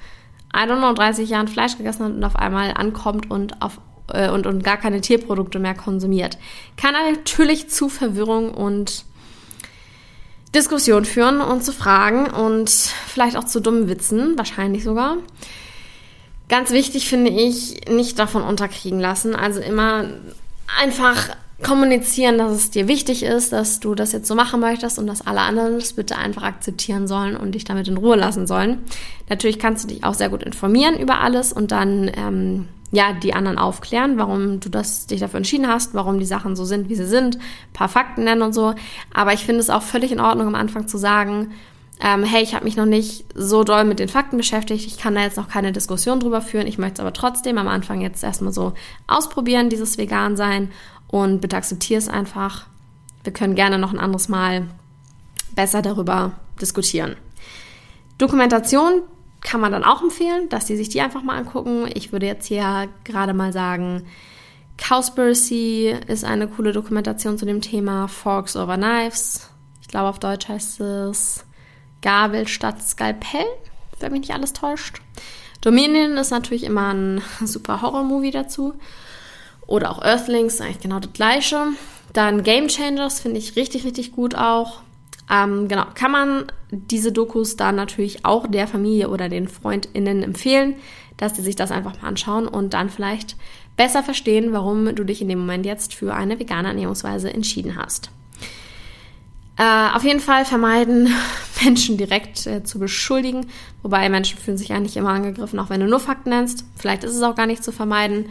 I 0.55 0.61
don't 0.61 0.79
know, 0.79 0.93
30 0.93 1.29
Jahren 1.29 1.49
Fleisch 1.49 1.77
gegessen 1.77 2.05
hat 2.05 2.13
und 2.13 2.25
auf 2.25 2.37
einmal 2.37 2.73
ankommt 2.73 3.31
und 3.31 3.61
auf 3.63 3.81
äh, 4.13 4.31
und, 4.31 4.47
und 4.47 4.63
gar 4.65 4.77
keine 4.77 5.01
Tierprodukte 5.01 5.59
mehr 5.59 5.75
konsumiert. 5.75 6.39
Kann 6.77 6.95
natürlich 6.95 7.69
zu 7.69 7.89
Verwirrung 7.89 8.53
und 8.53 9.05
Diskussion 10.55 11.05
führen 11.05 11.41
und 11.41 11.63
zu 11.63 11.73
Fragen 11.73 12.27
und 12.31 12.71
vielleicht 12.71 13.37
auch 13.37 13.45
zu 13.45 13.61
dummen 13.61 13.89
Witzen, 13.89 14.39
wahrscheinlich 14.39 14.85
sogar. 14.85 15.19
Ganz 16.49 16.71
wichtig 16.71 17.09
finde 17.09 17.31
ich, 17.31 17.89
nicht 17.91 18.19
davon 18.19 18.43
unterkriegen 18.43 19.01
lassen. 19.01 19.35
Also 19.35 19.61
immer 19.61 20.09
einfach 20.81 21.31
kommunizieren, 21.63 22.39
dass 22.39 22.53
es 22.53 22.71
dir 22.71 22.87
wichtig 22.87 23.23
ist, 23.23 23.53
dass 23.53 23.81
du 23.81 23.95
das 23.95 24.13
jetzt 24.13 24.29
so 24.29 24.35
machen 24.35 24.61
möchtest 24.61 24.99
und 24.99 25.07
dass 25.07 25.27
alle 25.27 25.41
anderen 25.41 25.77
das 25.77 25.95
bitte 25.95 26.17
einfach 26.17 26.43
akzeptieren 26.43 27.09
sollen 27.09 27.37
und 27.37 27.55
dich 27.55 27.65
damit 27.65 27.89
in 27.89 27.97
Ruhe 27.97 28.17
lassen 28.17 28.47
sollen. 28.47 28.79
Natürlich 29.29 29.59
kannst 29.59 29.85
du 29.85 29.89
dich 29.89 30.05
auch 30.05 30.15
sehr 30.15 30.29
gut 30.29 30.43
informieren 30.43 30.99
über 30.99 31.21
alles 31.21 31.53
und 31.53 31.73
dann 31.73 32.11
ähm, 32.15 32.69
ja 32.93 33.13
die 33.15 33.33
anderen 33.33 33.59
aufklären, 33.59 34.19
warum 34.19 34.61
du 34.61 34.69
das 34.69 35.07
dich 35.07 35.21
dafür 35.21 35.39
entschieden 35.39 35.67
hast, 35.67 35.95
warum 35.95 36.19
die 36.19 36.27
Sachen 36.27 36.57
so 36.57 36.65
sind, 36.65 36.91
wie 36.91 36.95
sie 36.95 37.07
sind, 37.07 37.37
ein 37.37 37.73
paar 37.73 37.89
Fakten 37.89 38.25
nennen 38.25 38.43
und 38.43 38.53
so. 38.53 38.75
Aber 39.15 39.33
ich 39.33 39.45
finde 39.45 39.61
es 39.61 39.71
auch 39.71 39.83
völlig 39.83 40.13
in 40.13 40.21
Ordnung, 40.21 40.49
am 40.49 40.55
Anfang 40.55 40.89
zu 40.89 40.99
sagen, 40.99 41.53
ähm, 41.99 42.25
hey, 42.25 42.43
ich 42.43 42.55
habe 42.55 42.65
mich 42.65 42.77
noch 42.77 42.85
nicht 42.85 43.25
so 43.35 43.65
doll 43.65 43.85
mit 43.85 43.99
den 43.99 44.09
Fakten 44.09 44.37
beschäftigt, 44.37 44.87
ich 44.87 44.99
kann 44.99 45.15
da 45.15 45.23
jetzt 45.23 45.39
noch 45.39 45.49
keine 45.49 45.73
Diskussion 45.73 46.21
drüber 46.21 46.43
führen, 46.43 46.67
ich 46.67 46.77
möchte 46.77 46.95
es 46.95 47.01
aber 47.01 47.15
trotzdem 47.15 47.57
am 47.57 47.69
Anfang 47.69 48.03
jetzt 48.03 48.23
erstmal 48.23 48.53
so 48.53 48.75
ausprobieren, 49.07 49.71
dieses 49.71 49.97
Vegan 49.97 50.37
sein 50.37 50.71
und 51.09 51.41
bitte 51.41 51.57
akzeptiere 51.57 51.99
es 51.99 52.09
einfach. 52.09 52.67
Wir 53.25 53.33
können 53.33 53.55
gerne 53.55 53.79
noch 53.79 53.93
ein 53.93 53.99
anderes 53.99 54.29
Mal 54.29 54.69
besser 55.55 55.83
darüber 55.83 56.33
diskutieren. 56.61 57.17
Dokumentation 58.19 59.03
kann 59.41 59.61
man 59.61 59.73
dann 59.73 59.85
auch 59.85 60.03
empfehlen, 60.03 60.49
dass 60.49 60.67
die 60.67 60.77
sich 60.77 60.89
die 60.89 61.01
einfach 61.01 61.23
mal 61.23 61.37
angucken. 61.37 61.89
Ich 61.95 62.13
würde 62.13 62.27
jetzt 62.27 62.47
hier 62.47 62.89
gerade 63.05 63.35
mal 63.35 63.53
sagen, 63.53 64.07
Cowspiracy 64.77 65.95
ist 66.07 66.25
eine 66.25 66.49
coole 66.49 66.73
Dokumentation 66.73 67.39
zu 67.39 67.47
dem 67.47 67.61
Thema 67.61 68.09
Forks 68.09 68.57
over 68.57 68.77
Knives. 68.77 69.49
Ich 69.81 69.89
glaube, 69.89 70.09
auf 70.09 70.19
Deutsch 70.19 70.49
heißt 70.49 70.81
es 70.81 71.45
Gabel 72.03 72.47
statt 72.49 72.83
Skalpell, 72.83 73.47
wenn 74.01 74.13
mich 74.13 74.23
nicht 74.23 74.35
alles 74.35 74.53
täuscht. 74.53 75.01
Dominion 75.61 76.17
ist 76.17 76.31
natürlich 76.31 76.65
immer 76.65 76.93
ein 76.93 77.23
super 77.45 77.83
Horror-Movie 77.83 78.31
dazu. 78.31 78.75
Oder 79.67 79.91
auch 79.91 80.03
Earthlings, 80.03 80.61
eigentlich 80.61 80.81
genau 80.81 81.01
das 81.01 81.13
gleiche. 81.13 81.69
Dann 82.13 82.43
Game 82.43 82.69
Changers 82.69 83.21
finde 83.21 83.39
ich 83.39 83.57
richtig, 83.57 83.85
richtig 83.85 84.13
gut 84.13 84.35
auch. 84.35 84.81
Ähm, 85.31 85.69
genau, 85.69 85.85
kann 85.95 86.13
man 86.13 86.47
diese 86.71 87.13
Dokus 87.13 87.57
dann 87.57 87.75
natürlich 87.75 88.25
auch 88.25 88.47
der 88.47 88.69
Familie 88.69 89.09
oder 89.09 89.29
den 89.29 89.49
FreundInnen 89.49 90.23
empfehlen, 90.23 90.77
dass 91.17 91.35
sie 91.37 91.43
sich 91.43 91.57
das 91.57 91.73
einfach 91.73 92.01
mal 92.01 92.09
anschauen 92.09 92.47
und 92.47 92.75
dann 92.75 92.91
vielleicht 92.91 93.37
besser 93.77 94.03
verstehen, 94.03 94.53
warum 94.53 94.95
du 94.95 95.05
dich 95.05 95.21
in 95.21 95.29
dem 95.29 95.41
Moment 95.41 95.67
jetzt 95.67 95.95
für 95.95 96.15
eine 96.15 96.39
vegane 96.39 96.69
Ernährungsweise 96.69 97.33
entschieden 97.33 97.77
hast. 97.77 98.11
Äh, 99.59 99.95
auf 99.95 100.05
jeden 100.05 100.21
Fall 100.21 100.45
vermeiden, 100.45 101.09
Menschen 101.65 101.97
direkt 101.97 102.47
äh, 102.47 102.63
zu 102.63 102.79
beschuldigen, 102.79 103.47
wobei 103.83 104.09
Menschen 104.09 104.39
fühlen 104.39 104.59
sich 104.59 104.73
eigentlich 104.73 104.97
immer 104.97 105.11
angegriffen, 105.11 105.59
auch 105.59 105.71
wenn 105.71 105.81
du 105.81 105.87
nur 105.87 106.01
Fakten 106.01 106.31
nennst. 106.31 106.65
Vielleicht 106.77 107.05
ist 107.05 107.17
es 107.17 107.23
auch 107.23 107.35
gar 107.35 107.47
nicht 107.47 107.65
zu 107.65 107.73
vermeiden 107.73 108.27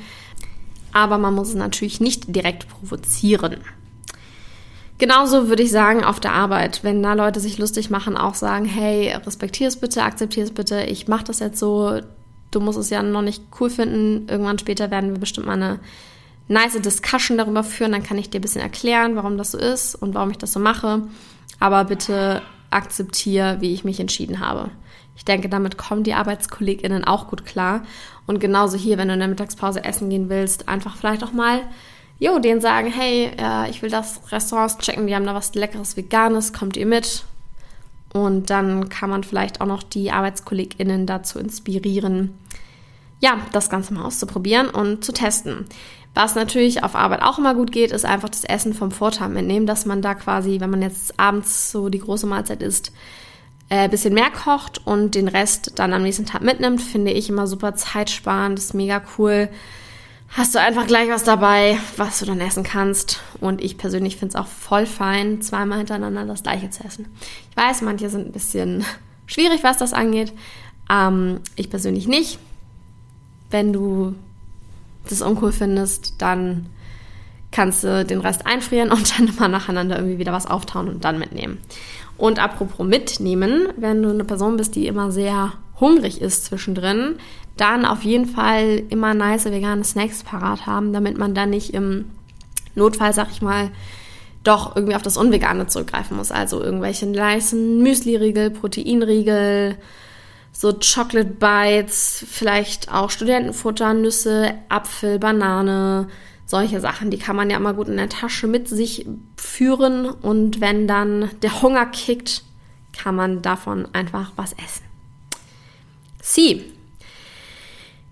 aber 0.96 1.18
man 1.18 1.36
muss 1.36 1.50
es 1.50 1.56
natürlich 1.56 2.00
nicht 2.00 2.34
direkt 2.34 2.70
provozieren. 2.70 3.58
Genauso 4.98 5.50
würde 5.50 5.62
ich 5.62 5.72
sagen 5.72 6.06
auf 6.06 6.22
der 6.22 6.32
Arbeit, 6.32 6.86
wenn 6.86 7.04
da 7.04 7.14
Leute 7.14 7.42
sich 7.42 7.58
lustig 7.58 7.90
machen, 7.90 8.16
auch 8.16 8.34
sagen, 8.34 8.64
hey, 8.64 9.14
respektier 9.26 9.68
es 9.68 9.76
bitte, 9.76 10.04
akzeptier 10.04 10.46
es 10.46 10.52
bitte, 10.52 10.84
ich 10.84 11.10
mache 11.10 11.26
das 11.26 11.40
jetzt 11.40 11.60
so, 11.60 12.00
du 12.52 12.60
musst 12.62 12.80
es 12.80 12.90
ja 12.92 13.04
noch 13.04 13.22
nicht 13.22 13.44
cool 13.60 13.70
finden, 13.70 14.30
irgendwann 14.30 14.58
später 14.58 14.90
werden 14.90 15.12
wir 15.12 15.20
bestimmt 15.20 15.48
mal 15.48 15.62
eine 15.62 15.80
nice 16.48 16.80
Discussion 16.80 17.38
darüber 17.38 17.66
führen, 17.66 17.92
dann 17.92 18.04
kann 18.04 18.18
ich 18.18 18.30
dir 18.30 18.40
ein 18.40 18.44
bisschen 18.44 18.62
erklären, 18.62 19.18
warum 19.18 19.38
das 19.38 19.52
so 19.52 19.58
ist 19.58 19.96
und 19.96 20.14
warum 20.14 20.32
ich 20.32 20.38
das 20.38 20.54
so 20.54 20.62
mache, 20.62 21.02
aber 21.60 21.84
bitte 21.84 22.42
akzeptier, 22.70 23.58
wie 23.60 23.74
ich 23.74 23.84
mich 23.84 24.00
entschieden 24.00 24.40
habe. 24.40 24.72
Ich 25.16 25.26
denke, 25.26 25.50
damit 25.50 25.78
kommen 25.78 26.04
die 26.04 26.14
ArbeitskollegInnen 26.14 27.04
auch 27.04 27.28
gut 27.28 27.46
klar. 27.46 27.84
Und 28.28 28.40
genauso 28.40 28.78
hier, 28.78 28.98
wenn 28.98 29.08
du 29.08 29.14
in 29.14 29.20
der 29.20 29.30
Mittagspause 29.30 29.84
essen 29.84 30.10
gehen 30.10 30.30
willst, 30.30 30.68
einfach 30.68 30.98
vielleicht 30.98 31.24
auch 31.24 31.32
mal, 31.32 31.62
jo, 32.20 32.40
denen 32.40 32.62
sagen, 32.62 32.92
hey, 32.92 33.32
äh, 33.38 33.70
ich 33.70 33.82
will 33.82 33.90
das 33.90 34.32
Restaurant 34.32 34.80
checken, 34.80 35.08
die 35.08 35.16
haben 35.16 35.26
da 35.26 35.36
was 35.36 35.56
Leckeres 35.56 35.98
Veganes, 35.98 36.54
kommt 36.54 36.78
ihr 36.78 36.86
mit? 36.86 37.24
Und 38.14 38.50
dann 38.50 38.88
kann 38.90 39.10
man 39.10 39.24
vielleicht 39.24 39.60
auch 39.60 39.66
noch 39.66 39.84
die 39.84 40.12
ArbeitskollegInnen 40.12 41.06
dazu 41.06 41.38
inspirieren, 41.38 42.34
ja, 43.20 43.40
das 43.52 43.70
Ganze 43.70 43.94
mal 43.94 44.06
auszuprobieren 44.06 44.70
und 44.70 45.04
zu 45.04 45.12
testen. 45.12 45.66
Was 46.14 46.34
natürlich 46.36 46.82
auf 46.82 46.96
Arbeit 46.96 47.22
auch 47.22 47.38
immer 47.38 47.54
gut 47.56 47.74
geht, 47.74 47.92
ist 47.92 48.06
einfach 48.06 48.30
das 48.30 48.46
Essen 48.46 48.74
vom 48.74 48.92
Vortag 48.92 49.28
mitnehmen, 49.28 49.66
dass 49.66 49.86
man 49.86 50.02
da 50.02 50.16
quasi, 50.16 50.62
wenn 50.62 50.70
man 50.70 50.82
jetzt 50.82 51.20
abends 51.20 51.72
so 51.72 51.90
die 51.90 52.00
große 52.00 52.26
Mahlzeit 52.26 52.62
isst, 52.62 52.94
äh, 53.70 53.90
bisschen 53.90 54.14
mehr 54.14 54.30
kocht 54.30 54.86
und 54.86 55.16
den 55.16 55.28
Rest 55.28 55.74
dann 55.76 55.94
am 55.94 56.04
nächsten 56.04 56.26
Tag 56.26 56.42
mitnimmt, 56.42 56.82
finde 56.82 57.12
ich 57.12 57.30
immer 57.30 57.48
super 57.48 57.76
zeitsparend, 57.76 58.60
ist 58.60 58.74
mega 58.74 59.02
cool. 59.18 59.50
Hast 60.30 60.54
du 60.54 60.60
einfach 60.60 60.86
gleich 60.86 61.10
was 61.10 61.24
dabei, 61.24 61.78
was 61.98 62.20
du 62.20 62.26
dann 62.26 62.42
essen 62.42 62.64
kannst. 62.64 63.22
Und 63.40 63.62
ich 63.64 63.78
persönlich 63.78 64.18
finde 64.18 64.36
es 64.36 64.42
auch 64.42 64.48
voll 64.48 64.86
fein, 64.86 65.42
zweimal 65.42 65.78
hintereinander 65.78 66.26
das 66.26 66.44
gleiche 66.44 66.70
zu 66.70 66.84
essen. 66.84 67.08
Ich 67.50 67.58
weiß, 67.58 67.82
manche 67.82 68.10
sind 68.10 68.28
ein 68.28 68.32
bisschen 68.34 68.84
schwierig, 69.28 69.64
was 69.64 69.78
das 69.78 69.94
angeht. 69.94 70.34
Ähm, 70.92 71.40
ich 71.56 71.70
persönlich 71.70 72.08
nicht. 72.08 72.38
Wenn 73.50 73.72
du 73.72 74.16
das 75.08 75.22
uncool 75.22 75.54
findest, 75.54 76.22
dann 76.22 76.68
kannst 77.56 77.86
du 77.86 78.04
den 78.04 78.20
Rest 78.20 78.46
einfrieren 78.46 78.92
und 78.92 79.12
dann 79.18 79.28
immer 79.28 79.48
nacheinander 79.48 79.98
irgendwie 79.98 80.20
wieder 80.20 80.34
was 80.34 80.46
auftauen 80.46 80.90
und 80.90 81.06
dann 81.06 81.18
mitnehmen. 81.18 81.60
Und 82.18 82.40
apropos 82.40 82.86
mitnehmen, 82.86 83.70
wenn 83.78 84.04
du 84.04 84.10
eine 84.10 84.24
Person 84.24 84.58
bist, 84.58 84.76
die 84.76 84.88
immer 84.88 85.12
sehr 85.12 85.54
hungrig 85.80 86.22
ist 86.22 86.46
zwischendrin, 86.46 87.16
dann 87.58 87.86
auf 87.86 88.04
jeden 88.04 88.26
Fall 88.26 88.84
immer 88.90 89.14
nice 89.14 89.46
vegane 89.46 89.84
Snacks 89.84 90.24
parat 90.24 90.66
haben, 90.66 90.94
damit 90.94 91.18
man 91.18 91.34
dann 91.34 91.50
nicht 91.50 91.74
im 91.74 92.06
Notfall, 92.76 93.14
sag 93.14 93.32
ich 93.32 93.42
mal, 93.42 93.72
doch 94.44 94.76
irgendwie 94.76 94.96
auf 94.96 95.02
das 95.02 95.18
Unvegane 95.18 95.68
zurückgreifen 95.68 96.18
muss. 96.18 96.32
Also 96.32 96.62
irgendwelche 96.62 97.06
nice 97.06 97.54
Müsli-Riegel, 97.54 98.52
Proteinriegel, 98.52 99.78
so 100.52 100.74
Chocolate 100.74 101.32
Bites, 101.40 102.26
vielleicht 102.30 102.94
auch 102.94 103.10
Studentenfutter, 103.10 103.94
Nüsse, 103.94 104.54
Apfel, 104.70 105.20
Banane, 105.20 106.08
solche 106.46 106.80
Sachen, 106.80 107.10
die 107.10 107.18
kann 107.18 107.36
man 107.36 107.50
ja 107.50 107.58
immer 107.58 107.74
gut 107.74 107.88
in 107.88 107.98
der 107.98 108.10
Tasche 108.10 108.48
mit 108.48 108.68
sich 108.68 109.08
führen 109.36 110.06
und 110.06 110.62
wenn 110.62 110.88
dann 110.88 111.30
der 111.42 111.62
Hunger 111.62 111.86
kickt, 111.88 112.44
kann 112.94 113.16
man 113.16 113.42
davon 113.42 113.88
einfach 113.94 114.32
was 114.36 114.54
essen. 114.54 114.86
Sie. 116.22 116.64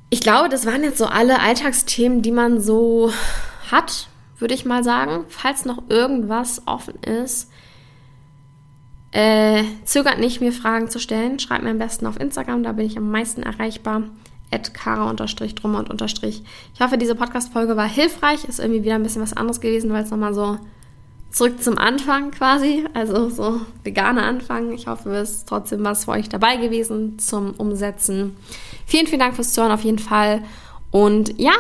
Ich 0.09 0.21
glaube, 0.21 0.49
das 0.49 0.65
waren 0.65 0.83
jetzt 0.83 0.97
so 0.97 1.05
alle 1.05 1.39
Alltagsthemen, 1.39 2.21
die 2.21 2.31
man 2.31 2.61
so 2.61 3.11
hat, 3.71 4.07
würde 4.37 4.53
ich 4.53 4.65
mal 4.65 4.83
sagen. 4.83 5.25
Falls 5.29 5.65
noch 5.65 5.83
irgendwas 5.89 6.61
offen 6.67 6.95
ist, 7.01 7.49
äh, 9.11 9.63
zögert 9.85 10.19
nicht, 10.19 10.41
mir 10.41 10.51
Fragen 10.51 10.89
zu 10.89 10.99
stellen. 10.99 11.39
Schreibt 11.39 11.63
mir 11.63 11.71
am 11.71 11.79
besten 11.79 12.05
auf 12.05 12.19
Instagram, 12.19 12.63
da 12.63 12.73
bin 12.73 12.85
ich 12.85 12.97
am 12.97 13.09
meisten 13.09 13.41
erreichbar 13.41 14.03
kara-drummer 14.59 15.79
und 15.79 15.89
unterstrich. 15.89 16.43
Ich 16.73 16.81
hoffe, 16.81 16.97
diese 16.97 17.15
Podcast-Folge 17.15 17.75
war 17.75 17.87
hilfreich. 17.87 18.45
Ist 18.45 18.59
irgendwie 18.59 18.83
wieder 18.83 18.95
ein 18.95 19.03
bisschen 19.03 19.21
was 19.21 19.33
anderes 19.33 19.61
gewesen, 19.61 19.91
weil 19.91 20.03
es 20.03 20.11
nochmal 20.11 20.33
so 20.33 20.57
zurück 21.31 21.61
zum 21.61 21.77
Anfang 21.77 22.31
quasi, 22.31 22.85
also 22.93 23.29
so 23.29 23.61
veganer 23.83 24.23
Anfang. 24.23 24.71
Ich 24.71 24.87
hoffe, 24.87 25.09
es 25.15 25.31
ist 25.31 25.49
trotzdem 25.49 25.83
was 25.83 26.05
für 26.05 26.11
euch 26.11 26.29
dabei 26.29 26.57
gewesen 26.57 27.19
zum 27.19 27.51
Umsetzen. 27.51 28.37
Vielen, 28.85 29.07
vielen 29.07 29.19
Dank 29.19 29.35
fürs 29.35 29.53
Zuhören 29.53 29.71
auf 29.71 29.83
jeden 29.83 29.99
Fall. 29.99 30.43
Und 30.91 31.39
ja, 31.39 31.55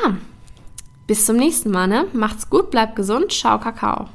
bis 1.07 1.25
zum 1.25 1.37
nächsten 1.37 1.71
Mal. 1.71 1.87
Ne? 1.87 2.05
Macht's 2.13 2.49
gut, 2.49 2.71
bleibt 2.71 2.95
gesund. 2.95 3.31
Ciao, 3.31 3.59
Kakao. 3.59 4.07